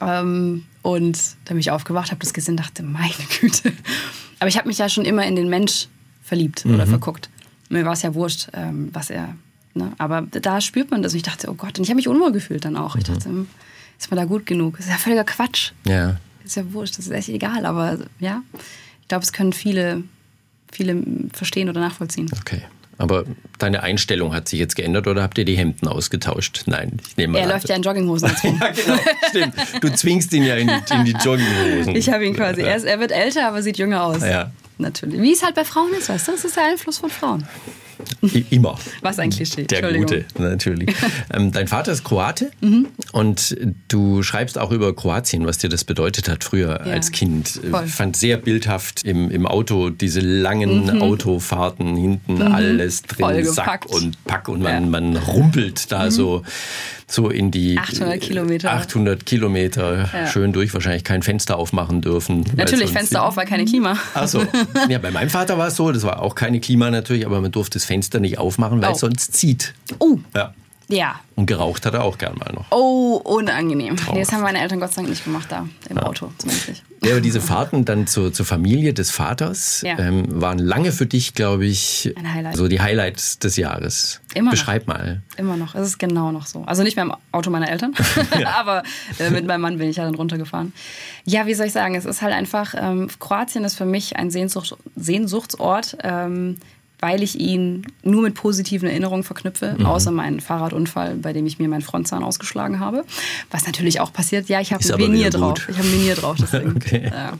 [0.00, 3.72] Ähm, und da bin ich aufgewacht, habe das gesehen, dachte, meine Güte.
[4.38, 5.88] Aber ich habe mich ja schon immer in den Mensch
[6.22, 6.74] verliebt Mhm.
[6.74, 7.28] oder verguckt.
[7.68, 9.34] Mir war es ja wurscht, ähm, was er.
[9.74, 9.92] Ne?
[9.98, 11.12] Aber da spürt man das.
[11.12, 12.96] Und ich dachte, oh Gott, und ich habe mich unwohl gefühlt dann auch.
[12.96, 13.12] Ich Mhm.
[13.14, 13.46] dachte, hm,
[13.98, 14.76] ist mir da gut genug?
[14.76, 15.72] Das ist ja völliger Quatsch.
[15.86, 16.16] Ja.
[16.44, 17.66] Ist ja wurscht, das ist echt egal.
[17.66, 18.42] Aber ja,
[19.02, 20.04] ich glaube, es können viele
[20.72, 22.28] viele verstehen oder nachvollziehen.
[22.40, 22.60] Okay.
[22.98, 23.24] Aber
[23.58, 26.62] deine Einstellung hat sich jetzt geändert oder habt ihr die Hemden ausgetauscht?
[26.66, 27.50] Nein, ich nehme Er an.
[27.50, 29.54] läuft ja in Jogginghosen ja, genau, stimmt.
[29.82, 31.94] Du zwingst ihn ja in die, in die Jogginghosen.
[31.94, 32.62] Ich habe ihn quasi.
[32.62, 34.22] Er, ist, er wird älter, aber sieht jünger aus.
[34.22, 34.50] Ja.
[34.78, 35.20] Natürlich.
[35.20, 36.32] Wie es halt bei Frauen ist, weißt du?
[36.32, 37.46] Das ist der Einfluss von Frauen.
[38.50, 38.78] Immer.
[39.02, 39.64] Was ein Klischee.
[39.64, 39.92] Der.
[39.92, 40.94] Gute, natürlich.
[41.32, 42.86] ähm, dein Vater ist Kroate Mhm.
[43.12, 43.56] und
[43.88, 47.48] du schreibst auch über Kroatien, was dir das bedeutet hat früher Ja, als Kind.
[47.70, 47.84] voll.
[47.86, 53.30] Ich fand sehr bildhaft im, im Auto diese langen Autofahrten, hinten alles drin, Mhm.
[53.32, 53.90] Voll Sack gepackt.
[53.90, 54.90] und Pack und man, Ja.
[54.90, 56.42] man rumpelt da so,
[57.08, 58.72] so in die 800 Kilometer.
[58.72, 60.26] 800 Kilometer Ja.
[60.26, 62.44] schön durch, wahrscheinlich kein Fenster aufmachen dürfen.
[62.56, 63.96] Natürlich, Fenster auf, weil keine Klima.
[64.14, 64.42] Achso,
[64.88, 67.52] ja, bei meinem Vater war es so, das war auch keine Klima natürlich, aber man
[67.52, 68.92] durfte das Fenster nicht aufmachen, weil Oh.
[68.94, 69.74] es sonst zieht.
[69.98, 70.52] Oh, Ja.
[70.88, 71.20] ja.
[71.36, 72.64] Und geraucht hat er auch gern mal noch.
[72.70, 73.96] Oh, unangenehm.
[74.12, 76.82] Nee, das haben meine Eltern Gott sei Dank nicht gemacht da, im Auto zumindest nicht.
[77.04, 79.98] Ja, aber diese Fahrten dann zur, zur Familie des Vaters Ja.
[79.98, 82.56] ähm, waren lange für dich, glaube ich, Ein Highlight.
[82.56, 84.22] so die Highlights des Jahres.
[84.34, 84.50] Immer noch.
[84.52, 85.20] Beschreib mal.
[85.36, 85.74] Immer noch.
[85.74, 86.62] Es ist genau noch so.
[86.64, 87.92] Also nicht mehr im Auto meiner Eltern,
[88.56, 88.82] aber
[89.18, 90.72] äh, mit meinem Mann bin ich ja dann runtergefahren.
[91.26, 91.94] Ja, wie soll ich sagen?
[91.96, 96.56] Es ist halt einfach, ähm, Kroatien ist für mich ein Sehnsucht, Sehnsuchtsort, ähm,
[97.00, 101.68] weil ich ihn nur mit positiven Erinnerungen verknüpfe, außer meinen Fahrradunfall, bei dem ich mir
[101.68, 103.04] meinen Frontzahn ausgeschlagen habe.
[103.50, 104.48] Was natürlich auch passiert.
[104.48, 105.68] Ja, ich habe ein Venier drauf.
[105.68, 106.76] Ich habe ein Venier drauf, deswegen.
[106.86, 107.10] Okay.
[107.10, 107.32] Ja.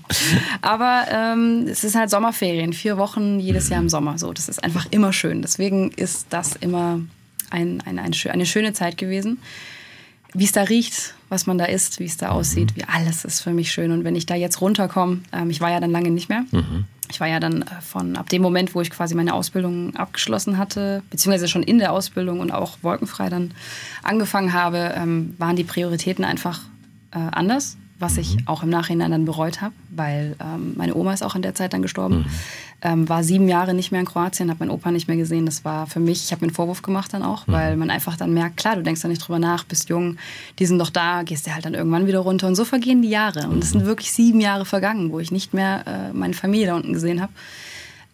[0.63, 4.19] Aber ähm, es ist halt Sommerferien, vier Wochen jedes Jahr im Sommer.
[4.19, 5.43] So, das ist einfach immer schön.
[5.43, 7.01] Deswegen ist das immer
[7.51, 9.39] ein, ein, ein, eine schöne Zeit gewesen.
[10.33, 13.41] Wie es da riecht, was man da isst, wie es da aussieht, wie alles ist
[13.41, 13.91] für mich schön.
[13.91, 16.45] Und wenn ich da jetzt runterkomme, ähm, ich war ja dann lange nicht mehr.
[17.11, 20.59] Ich war ja dann äh, von ab dem Moment, wo ich quasi meine Ausbildung abgeschlossen
[20.59, 23.53] hatte, beziehungsweise schon in der Ausbildung und auch wolkenfrei dann
[24.03, 26.61] angefangen habe, ähm, waren die Prioritäten einfach
[27.13, 31.22] äh, anders, was ich auch im Nachhinein dann bereut habe, weil ähm, meine Oma ist
[31.22, 32.26] auch in der Zeit dann gestorben.
[32.82, 35.47] Ähm, war sieben Jahre nicht mehr in Kroatien, habe meinen Opa nicht mehr gesehen.
[35.47, 38.16] Das war für mich, ich habe mir einen Vorwurf gemacht dann auch, weil man einfach
[38.16, 40.18] dann merkt, klar, du denkst da nicht drüber nach, bist jung,
[40.59, 43.09] die sind doch da, gehst dir halt dann irgendwann wieder runter und so vergehen die
[43.09, 43.49] Jahre.
[43.49, 46.76] Und es sind wirklich sieben Jahre vergangen, wo ich nicht mehr äh, meine Familie da
[46.76, 47.32] unten gesehen habe.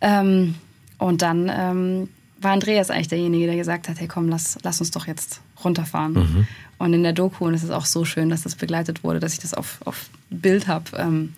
[0.01, 0.55] Ähm,
[0.99, 2.09] und dann ähm,
[2.43, 6.47] war Andreas eigentlich derjenige, der gesagt hat, hey komm, lass, lass uns doch jetzt runterfahren.
[6.79, 9.33] Und in der Doku, und es ist auch so schön, dass das begleitet wurde, dass
[9.33, 11.35] ich das auf, auf Bild habe, ähm,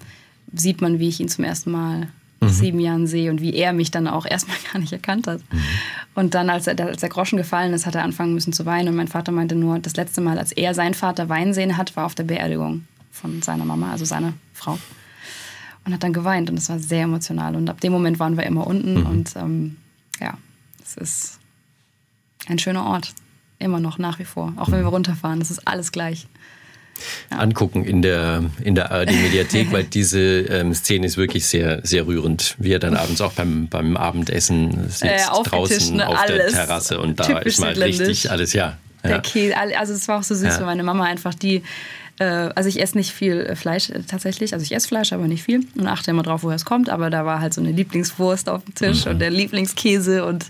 [0.52, 2.08] sieht man, wie ich ihn zum ersten Mal
[2.40, 5.40] nach sieben Jahren sehe und wie er mich dann auch erstmal gar nicht erkannt hat.
[6.14, 8.88] Und dann, als, er, als der Groschen gefallen ist, hat er anfangen müssen zu weinen.
[8.88, 11.96] Und mein Vater meinte nur, das letzte Mal, als er seinen Vater weinen sehen hat,
[11.96, 14.78] war auf der Beerdigung von seiner Mama, also seiner Frau
[15.84, 17.56] und hat dann geweint und es war sehr emotional.
[17.56, 19.76] Und ab dem Moment waren wir immer unten und ähm,
[20.96, 21.38] es ist
[22.48, 23.12] ein schöner Ort.
[23.58, 24.52] Immer noch, nach wie vor.
[24.56, 26.26] Auch wenn wir runterfahren, es ist alles gleich.
[27.30, 32.54] Angucken in der, in der ARD-Mediathek, weil diese ähm, Szene ist wirklich sehr, sehr rührend.
[32.58, 36.52] Wie er dann abends auch beim, beim Abendessen sitzt, Äh, aufgetischt, draußen ne, auf alles.
[36.52, 38.76] der Terrasse und da ist mal richtig alles, ja.
[39.02, 39.18] Der ja.
[39.20, 40.50] Käse, all- also es war auch so süß Ja.
[40.58, 41.62] für meine Mama einfach, die,
[42.18, 45.26] äh, also ich esse nicht viel äh, Fleisch äh, tatsächlich, also ich esse Fleisch, aber
[45.26, 47.72] nicht viel und achte immer drauf, woher es kommt, aber da war halt so eine
[47.72, 48.74] Lieblingswurst auf dem Mhm.
[48.74, 50.46] Tisch und der Lieblingskäse und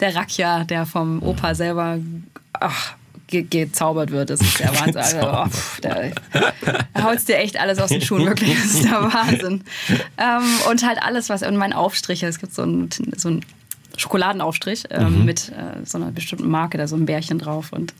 [0.00, 1.98] der Rakia, der vom Opa selber,
[2.52, 2.94] ach,
[3.28, 4.30] ge gezaubert wird.
[4.30, 4.96] Das ist der Wahnsinn.
[4.96, 5.46] Also, oh,
[5.82, 6.12] der
[7.02, 8.54] haut dir echt alles aus den Schuhen, wirklich.
[8.54, 9.64] Das ist der Wahnsinn.
[10.18, 13.44] Ähm, und halt alles, was, und mein Aufstrich, es gibt so einen, so einen
[13.96, 17.94] Schokoladenaufstrich ähm, mit äh, so einer bestimmten Marke, da so ein Bärchen drauf und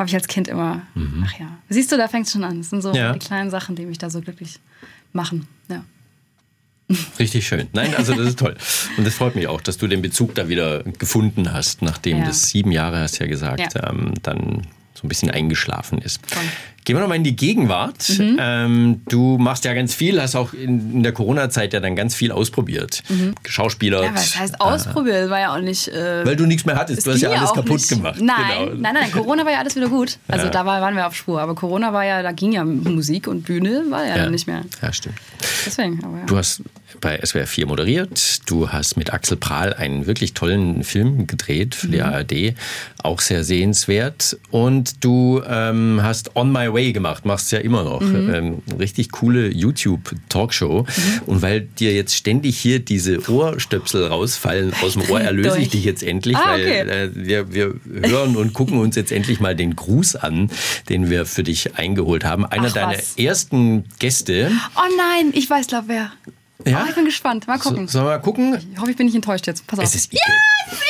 [0.00, 0.82] habe ich als Kind immer,
[1.24, 1.58] ach ja.
[1.68, 2.58] Siehst du, da fängt es schon an.
[2.58, 3.12] Das sind so Ja.
[3.12, 4.58] die kleinen Sachen, die mich da so glücklich
[5.12, 5.46] machen.
[5.68, 5.84] Ja.
[7.20, 7.68] Richtig schön.
[7.72, 8.56] Nein, also das ist toll.
[8.96, 12.24] Und das freut mich auch, dass du den Bezug da wieder gefunden hast, nachdem Ja.
[12.26, 16.20] das sieben Jahre, hast ja gesagt, ähm, dann so ein bisschen eingeschlafen ist.
[16.26, 16.42] Voll.
[16.84, 18.08] Gehen wir nochmal in die Gegenwart.
[18.18, 18.36] Mhm.
[18.40, 22.14] Ähm, du machst ja ganz viel, hast auch in, in der Corona-Zeit ja dann ganz
[22.14, 23.02] viel ausprobiert.
[23.08, 23.34] Mhm.
[23.46, 25.22] ja, was heißt ausprobieren?
[25.22, 25.88] Das war ja auch nicht.
[25.88, 26.98] Äh, Weil du nichts mehr hattest.
[27.00, 27.88] es Du hast ja alles kaputt nicht.
[27.90, 28.20] gemacht.
[28.20, 28.36] Nein,
[28.70, 28.80] Genau.
[28.80, 30.18] nein, nein, Corona war ja alles wieder gut.
[30.28, 30.50] Also Ja.
[30.50, 31.40] da war, waren wir auf Spur.
[31.40, 34.62] Aber Corona war ja, da ging ja Musik und Bühne, war ja, dann nicht mehr.
[34.80, 35.16] Ja, stimmt.
[35.66, 36.24] Deswegen, aber ja.
[36.24, 36.62] Du hast
[37.00, 38.40] bei SWR 4 moderiert.
[38.48, 41.92] Du hast mit Axel Prahl einen wirklich tollen Film gedreht für Mhm.
[41.92, 42.54] die ARD.
[43.02, 44.36] Auch sehr sehenswert.
[44.50, 48.00] Und du ähm, hast On My Way gemacht, machst ja immer noch.
[48.00, 48.34] Mhm.
[48.34, 50.86] Ähm, richtig coole YouTube-Talkshow.
[51.26, 55.84] Und weil dir jetzt ständig hier diese Ohrstöpsel rausfallen aus dem Ohr, erlöse ich dich
[55.84, 56.80] jetzt endlich, Ah, weil okay.
[56.80, 60.50] äh, wir, wir hören und gucken uns jetzt endlich mal den Gruß an,
[60.88, 62.44] den wir für dich eingeholt haben.
[62.46, 63.16] Einer Ach, deiner was.
[63.16, 64.50] ersten Gäste.
[64.76, 66.12] Oh nein, ich weiß, glaub wer.
[66.66, 66.82] Ja?
[66.84, 67.46] Oh, ich bin gespannt.
[67.46, 67.88] Mal So, gucken.
[67.88, 68.58] sollen wir mal gucken?
[68.74, 69.66] Ich hoffe, ich bin nicht enttäuscht jetzt.
[69.66, 69.84] Pass auf.
[69.84, 70.20] Es ist Ike.
[70.26, 70.34] Ja,
[70.66, 70.86] es ist Ike.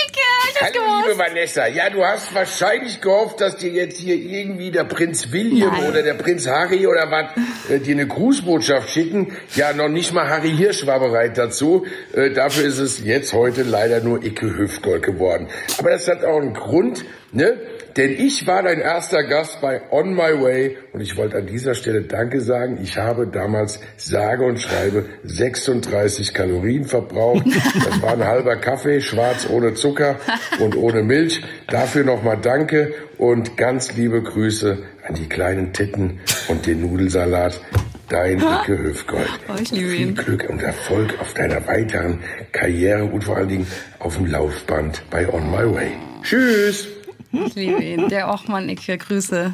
[0.53, 1.07] Ich Hallo, gewusst.
[1.09, 1.67] liebe Vanessa.
[1.69, 5.89] Ja, du hast wahrscheinlich gehofft, dass dir jetzt hier irgendwie der Prinz William Nein.
[5.89, 9.37] oder der Prinz Harry oder was äh, dir eine Grußbotschaft schicken.
[9.57, 11.87] Ja, noch nicht mal Harry Hirsch war bereit dazu.
[12.13, 15.49] Äh, dafür ist es jetzt heute leider nur Icke Hüftgold geworden.
[15.79, 17.57] Aber das hat auch einen Grund, ne?
[18.01, 21.75] Denn ich war dein erster Gast bei On My Way und ich wollte an dieser
[21.75, 22.79] Stelle Danke sagen.
[22.83, 27.45] Ich habe damals sage und schreibe 36 Kalorien verbraucht.
[27.85, 30.17] Das war ein halber Kaffee, schwarz ohne Zucker
[30.61, 31.43] und ohne Milch.
[31.69, 37.61] Dafür nochmal Danke und ganz liebe Grüße an die kleinen Titten und den Nudelsalat.
[38.09, 39.29] Dein Icke Hüftgold.
[39.49, 40.15] Oh, Viel ihn.
[40.15, 42.21] Glück und Erfolg auf deiner weiteren
[42.51, 43.67] Karriere und vor allen Dingen
[43.99, 45.93] auf dem Laufband bei On My Way.
[46.23, 47.00] Tschüss!
[47.33, 48.09] Ich liebe ihn.
[48.09, 49.53] Der Ochmann, Icke, Grüße.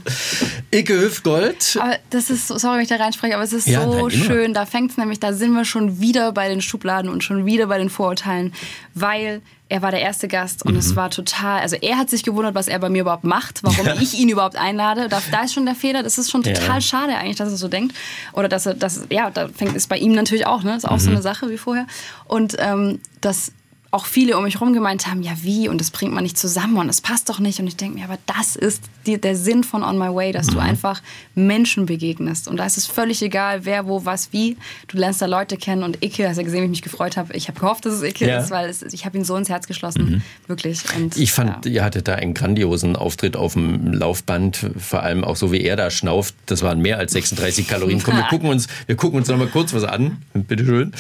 [0.73, 1.77] Icke Hüftgold.
[1.81, 4.11] Aber das ist, so- sorry, wenn ich da reinspreche, aber es ist Ja, so nein,
[4.11, 4.55] schön.
[4.55, 7.67] Da fängt es nämlich, da sind wir schon wieder bei den Schubladen und schon wieder
[7.67, 8.55] bei den Vorurteilen,
[8.95, 10.79] weil er war der erste Gast und Mhm.
[10.79, 13.87] es war total, also er hat sich gewundert, was er bei mir überhaupt macht, warum
[14.01, 15.09] ich ihn überhaupt einlade.
[15.09, 16.81] Da, da ist schon der Fehler, das ist schon total Ja.
[16.81, 17.95] schade eigentlich, dass er so denkt.
[18.33, 20.77] Oder dass er, das, ja, da fängt es bei ihm natürlich auch, ne?
[20.77, 21.01] Ist auch Mhm.
[21.01, 21.87] so eine Sache wie vorher.
[22.27, 23.53] Und ähm, das
[23.91, 26.77] auch viele um mich herum gemeint haben, ja wie und das bringt man nicht zusammen
[26.77, 29.65] und es passt doch nicht und ich denke mir, aber das ist die, der Sinn
[29.65, 31.01] von On My Way, dass du einfach
[31.35, 34.57] Menschen begegnest und da ist es völlig egal, wer, wo, was, wie.
[34.89, 37.33] Du lernst da Leute kennen und Icke, hast ja gesehen, wie ich mich gefreut habe.
[37.35, 38.41] Ich habe gehofft, dass es Icke Ja.
[38.41, 40.83] ist, weil es, ich habe ihn so ins Herz geschlossen, wirklich.
[40.97, 41.73] Und, Ich fand, ja.
[41.73, 45.77] ihr hattet da einen grandiosen Auftritt auf dem Laufband, vor allem auch so wie er
[45.77, 46.35] da schnauft.
[46.47, 48.03] Das waren mehr als 36 Kalorien.
[48.03, 50.19] Komm, wir gucken uns, wir gucken uns noch mal kurz was an.
[50.35, 50.93] Bitte schön.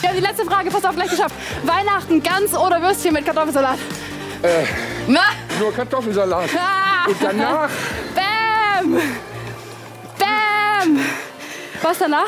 [0.00, 1.34] Wir haben die letzte Frage, pass auf, gleich geschafft.
[1.64, 3.78] Weihnachten, Gans oder Würstchen mit Kartoffelsalat?
[5.06, 5.20] Na,
[5.60, 6.50] Nur Kartoffelsalat.
[6.56, 7.70] Ah, Und danach
[8.14, 8.94] Bam!
[10.18, 11.00] Bam!
[11.82, 12.26] Was danach?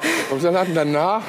[0.00, 1.22] Kartoffelsalat und danach.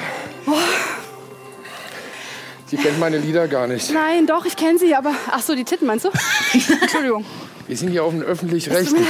[2.66, 3.92] Sie kennt meine Lieder gar nicht.
[3.92, 5.12] Nein, doch, ich kenne sie, aber.
[5.30, 6.10] Ach so, die Titten meinst du?
[6.80, 7.24] Entschuldigung.
[7.66, 9.06] Wir sind hier auf dem öffentlich-rechtlichen.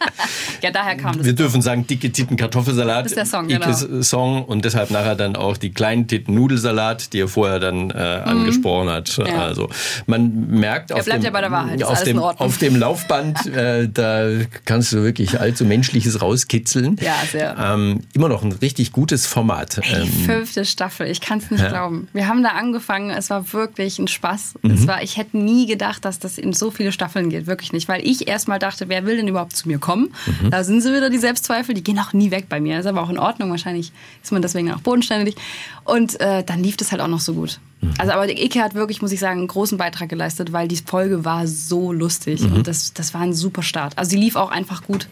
[0.62, 1.26] ja, daher kam das.
[1.26, 3.04] Wir dürfen sagen, dicke Titten Kartoffelsalat.
[3.04, 4.02] Das ist der Song, Ikes genau.
[4.02, 7.94] Song und deshalb nachher dann auch die kleinen Titten Nudelsalat, die er vorher dann äh,
[7.94, 9.16] angesprochen hat.
[9.18, 9.26] Mhm.
[9.26, 9.44] Ja.
[9.44, 9.68] Also
[10.06, 13.46] man merkt auf bleibt dem, ja bei der Wahrheit, ist auf, dem auf dem Laufband,
[13.54, 14.28] äh, da
[14.64, 16.96] kannst du wirklich allzu Menschliches rauskitzeln.
[17.00, 17.56] Ja, sehr.
[17.58, 19.80] Ähm, immer noch ein richtig gutes Format.
[19.84, 21.68] Die Ähm, fünfte Staffel, ich kann es nicht Ja.
[21.68, 22.08] glauben.
[22.12, 24.54] Wir haben da angefangen, es war wirklich ein Spaß.
[24.62, 24.70] Mhm.
[24.70, 27.88] Es war, ich hätte nie gedacht, dass das in so viele Staffeln geht, wirklich nicht.
[27.88, 29.87] Weil ich erstmal dachte, wer will denn überhaupt zu mir kommen?
[29.96, 30.50] Mhm.
[30.50, 32.76] Da sind sie wieder, die Selbstzweifel, die gehen auch nie weg bei mir.
[32.76, 35.36] Das ist aber auch in Ordnung, wahrscheinlich ist man deswegen auch bodenständig.
[35.84, 37.60] Und äh, dann lief das halt auch noch so gut.
[37.80, 37.94] Mhm.
[37.98, 41.24] Also aber Ike hat wirklich, muss ich sagen, einen großen Beitrag geleistet, weil die Folge
[41.24, 42.42] war so lustig.
[42.42, 42.56] Mhm.
[42.56, 43.96] Und das, das war ein super Start.
[43.98, 45.08] Also sie lief auch einfach gut.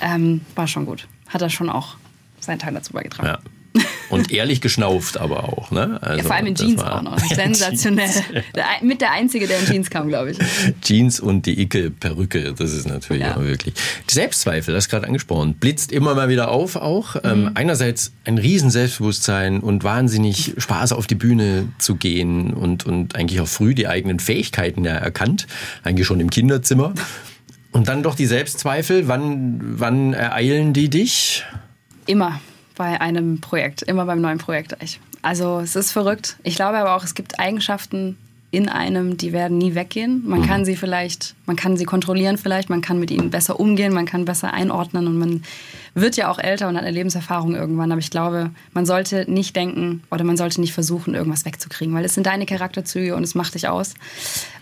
[0.00, 1.06] Ähm, war schon gut.
[1.28, 1.96] Hat er schon auch
[2.40, 3.28] seinen Teil dazu beigetragen.
[3.28, 3.38] ja.
[4.10, 5.70] Und ehrlich geschnauft aber auch.
[5.70, 5.98] Ne?
[6.02, 7.18] Also, Ja, vor allem in Jeans auch noch.
[7.34, 8.10] Sensationell.
[8.54, 10.38] Der, mit der Einzige, der in Jeans kam, glaube ich.
[10.82, 13.36] Jeans und die Icke-Perücke, das ist natürlich Ja.
[13.36, 13.72] auch wirklich.
[14.10, 17.16] Die Selbstzweifel, das gerade angesprochen, blitzt immer mal wieder auf auch.
[17.24, 17.50] Ähm, Mhm.
[17.54, 23.40] einerseits ein riesen Selbstbewusstsein und wahnsinnig Spaß auf die Bühne zu gehen und, und eigentlich
[23.40, 25.46] auch früh die eigenen Fähigkeiten ja erkannt,
[25.84, 26.92] eigentlich schon im Kinderzimmer.
[27.70, 31.44] Und dann doch die Selbstzweifel, wann, wann ereilen die dich?
[32.04, 32.38] Immer
[32.76, 34.76] bei einem Projekt, immer beim neuen Projekt.
[35.22, 36.36] Also es ist verrückt.
[36.42, 38.16] Ich glaube aber auch, es gibt Eigenschaften
[38.50, 40.22] in einem, die werden nie weggehen.
[40.26, 43.94] Man kann sie vielleicht, man kann sie kontrollieren vielleicht, man kann mit ihnen besser umgehen,
[43.94, 45.42] man kann besser einordnen und man
[45.94, 47.92] wird ja auch älter und hat eine Lebenserfahrung irgendwann.
[47.92, 52.04] Aber ich glaube, man sollte nicht denken oder man sollte nicht versuchen, irgendwas wegzukriegen, weil
[52.04, 53.94] es sind deine Charakterzüge und es macht dich aus.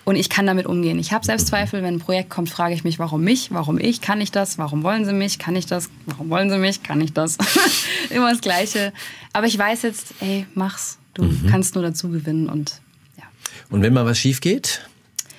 [0.05, 0.99] Und ich kann damit umgehen.
[0.99, 4.21] Ich habe Selbstzweifel, wenn ein Projekt kommt, frage ich mich, warum mich, warum ich, kann
[4.21, 7.13] ich das, warum wollen sie mich, kann ich das, warum wollen sie mich, kann ich
[7.13, 7.39] das.
[8.11, 8.93] Immer das Gleiche.
[9.33, 10.99] Aber ich weiß jetzt, ey, mach's.
[11.15, 12.81] Du kannst nur dazu gewinnen und
[13.19, 13.25] ja.
[13.69, 14.89] Und wenn mal was schief geht?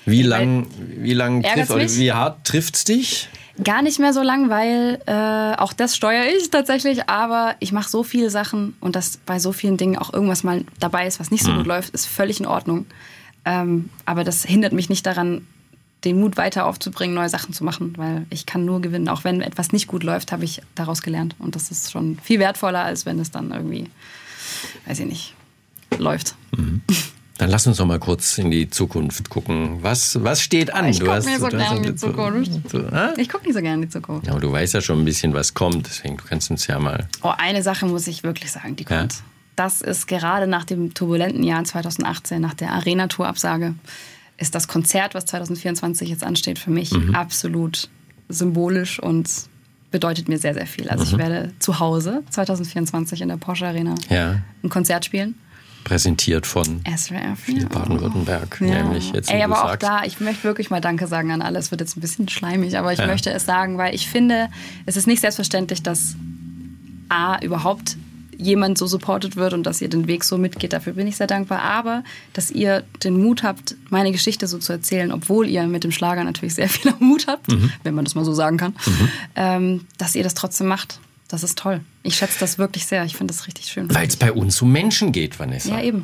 [0.05, 3.29] Wie lang, wie lang trifft, oder wie hart trifft's dich?
[3.63, 7.89] Gar nicht mehr so lang, weil äh, auch das steuere ich tatsächlich, aber ich mache
[7.89, 11.29] so viele Sachen und dass bei so vielen Dingen auch irgendwas mal dabei ist, was
[11.29, 12.85] nicht so gut läuft, ist völlig in Ordnung.
[13.45, 15.45] Ähm, aber das hindert mich nicht daran,
[16.03, 19.07] den Mut weiter aufzubringen, neue Sachen zu machen, weil ich kann nur gewinnen.
[19.07, 21.35] Auch wenn etwas nicht gut läuft, habe ich daraus gelernt.
[21.37, 23.87] Und das ist schon viel wertvoller, als wenn es dann irgendwie,
[24.87, 25.35] weiß ich nicht,
[25.97, 26.35] läuft.
[27.41, 29.79] Dann lass uns noch mal kurz in die Zukunft gucken.
[29.81, 30.85] Was, was steht an?
[30.85, 32.51] Ich guck hast- mir so gerne in die Zukunft.
[32.71, 33.15] Du, ah?
[33.17, 34.27] Ich gucke nicht so gerne in die Zukunft.
[34.27, 35.87] ja, aber du weißt ja schon ein bisschen, was kommt.
[35.87, 37.07] Deswegen, du kannst uns ja mal.
[37.23, 38.99] Oh, eine Sache muss ich wirklich sagen, die Ja.
[38.99, 39.15] kommt.
[39.55, 43.73] Das ist gerade nach dem turbulenten Jahr 2018, nach der Arena-Tour-Absage,
[44.37, 47.15] ist das Konzert, was 2024 jetzt ansteht, für mich Mhm.
[47.15, 47.89] absolut
[48.29, 49.27] symbolisch und
[49.89, 50.89] bedeutet mir sehr, sehr viel.
[50.89, 51.09] Also Mhm.
[51.11, 55.33] ich werde zu Hause 2024 in der Porsche Arena Ja, ein Konzert spielen.
[55.83, 56.81] Präsentiert von
[57.41, 58.83] Spiel Baden-Württemberg, Ja.
[58.83, 59.83] nämlich jetzt, Ey, aber auch sagst.
[59.87, 61.59] da, ich möchte wirklich mal Danke sagen an alle.
[61.59, 63.07] Es wird jetzt ein bisschen schleimig, aber ich Ja.
[63.07, 64.49] möchte es sagen, weil ich finde,
[64.85, 66.15] es ist nicht selbstverständlich, dass
[67.09, 67.97] A, überhaupt
[68.37, 70.73] jemand so supported wird und dass ihr den Weg so mitgeht.
[70.73, 71.61] Dafür bin ich sehr dankbar.
[71.61, 72.03] Aber,
[72.33, 76.23] dass ihr den Mut habt, meine Geschichte so zu erzählen, obwohl ihr mit dem Schlager
[76.23, 77.71] natürlich sehr viel Mut habt, Mhm.
[77.83, 78.73] wenn man das mal so sagen kann,
[79.35, 80.99] ähm, dass ihr das trotzdem macht.
[81.31, 81.81] Das ist toll.
[82.03, 83.03] Ich schätze das wirklich sehr.
[83.05, 83.93] Ich finde das richtig schön.
[83.93, 85.69] Weil es bei uns um Menschen geht, Vanessa.
[85.77, 86.03] Ja, eben.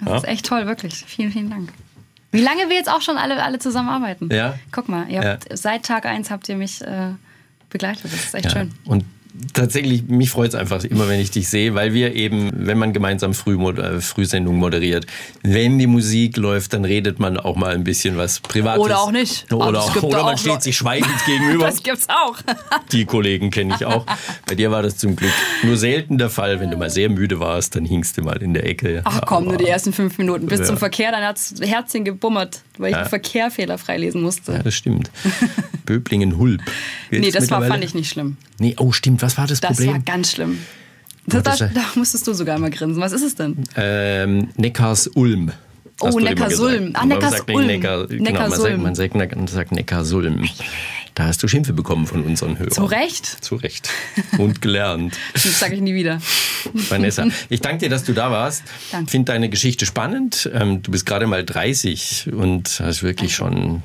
[0.00, 0.16] Das Ja.
[0.18, 1.04] ist echt toll, wirklich.
[1.06, 1.72] Vielen, vielen Dank.
[2.32, 4.28] Wie lange wir jetzt auch schon alle, alle zusammenarbeiten.
[4.32, 4.58] Ja.
[4.72, 7.12] Guck mal, ihr habt, seit Tag 1 habt ihr mich äh,
[7.70, 8.04] begleitet.
[8.04, 8.50] Das ist echt Ja.
[8.50, 8.72] schön.
[8.84, 9.04] Und
[9.52, 12.92] tatsächlich, mich freut es einfach immer, wenn ich dich sehe, weil wir eben, wenn man
[12.92, 15.06] gemeinsam Früh, äh, Frühsendung moderiert,
[15.42, 18.80] wenn die Musik läuft, dann redet man auch mal ein bisschen was Privates.
[18.84, 19.46] Oder auch nicht.
[19.50, 21.66] Aber Oder, gibt oder da man auch steht sich schweigend gegenüber.
[21.76, 22.36] Das gibt's auch.
[22.92, 24.06] Die Kollegen kenne ich auch.
[24.46, 25.32] Bei dir war das zum Glück
[25.64, 26.60] nur selten der Fall.
[26.60, 29.02] Wenn du mal sehr müde warst, dann hingst du mal in der Ecke.
[29.04, 30.46] Ach komm, nur die ersten fünf Minuten.
[30.46, 30.66] Bis Ja.
[30.66, 33.02] zum Verkehr, dann hat's Herzchen gebummert, weil ich Ja.
[33.02, 34.52] den Verkehr fehlerfrei lesen musste.
[34.52, 35.10] Ja, das stimmt.
[35.86, 36.60] Böblingen-Hulb.
[37.10, 38.36] nee, das war, fand ich nicht schlimm.
[38.58, 39.92] Nee, oh stimmt, was war das, Das Problem?
[39.94, 40.58] war ganz schlimm.
[41.26, 43.00] Das, das da, da musstest du sogar mal grinsen.
[43.02, 43.64] Was ist es denn?
[43.76, 45.52] Ähm, Neckars-Ulm.
[46.00, 46.90] Oh, Neckarsulm.
[46.94, 47.66] Ah, Neckarsulm.
[47.66, 48.82] Neckar, genau, man sagt, Neckarsulm.
[48.82, 50.48] man sagt, man sagt Neckarsulm.
[51.14, 52.70] Da hast du Schimpfe bekommen von unseren Hörern.
[52.72, 53.24] Zu Recht.
[53.42, 53.88] Zu Recht.
[54.36, 55.16] Und gelernt.
[55.32, 56.20] Das sage ich nie wieder.
[56.90, 58.62] Vanessa, ich danke dir, dass du da warst.
[58.92, 59.10] Danke.
[59.10, 60.50] Finde deine Geschichte spannend.
[60.52, 63.82] Ähm, Du bist gerade mal 30 und hast wirklich schon,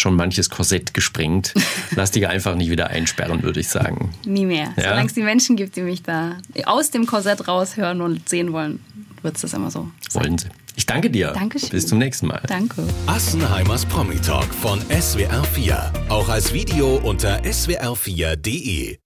[0.00, 1.54] schon manches Korsett gesprengt.
[1.96, 4.14] Lass dich einfach nicht wieder einsperren, würde ich sagen.
[4.24, 4.72] Nie mehr.
[4.76, 4.90] Ja?
[4.90, 8.80] Solange es die Menschen gibt, die mich da aus dem Korsett raushören und sehen wollen,
[9.22, 9.90] wird es das immer so.
[10.08, 10.22] sein.
[10.22, 10.48] Wollen sie.
[10.76, 11.32] Ich danke dir.
[11.32, 11.70] Dankeschön.
[11.70, 12.40] Bis zum nächsten Mal.
[12.46, 12.86] Danke.
[13.06, 16.08] Assenheimers Promi Talk von SWR4.
[16.08, 18.98] Auch als Video unter swr4.de.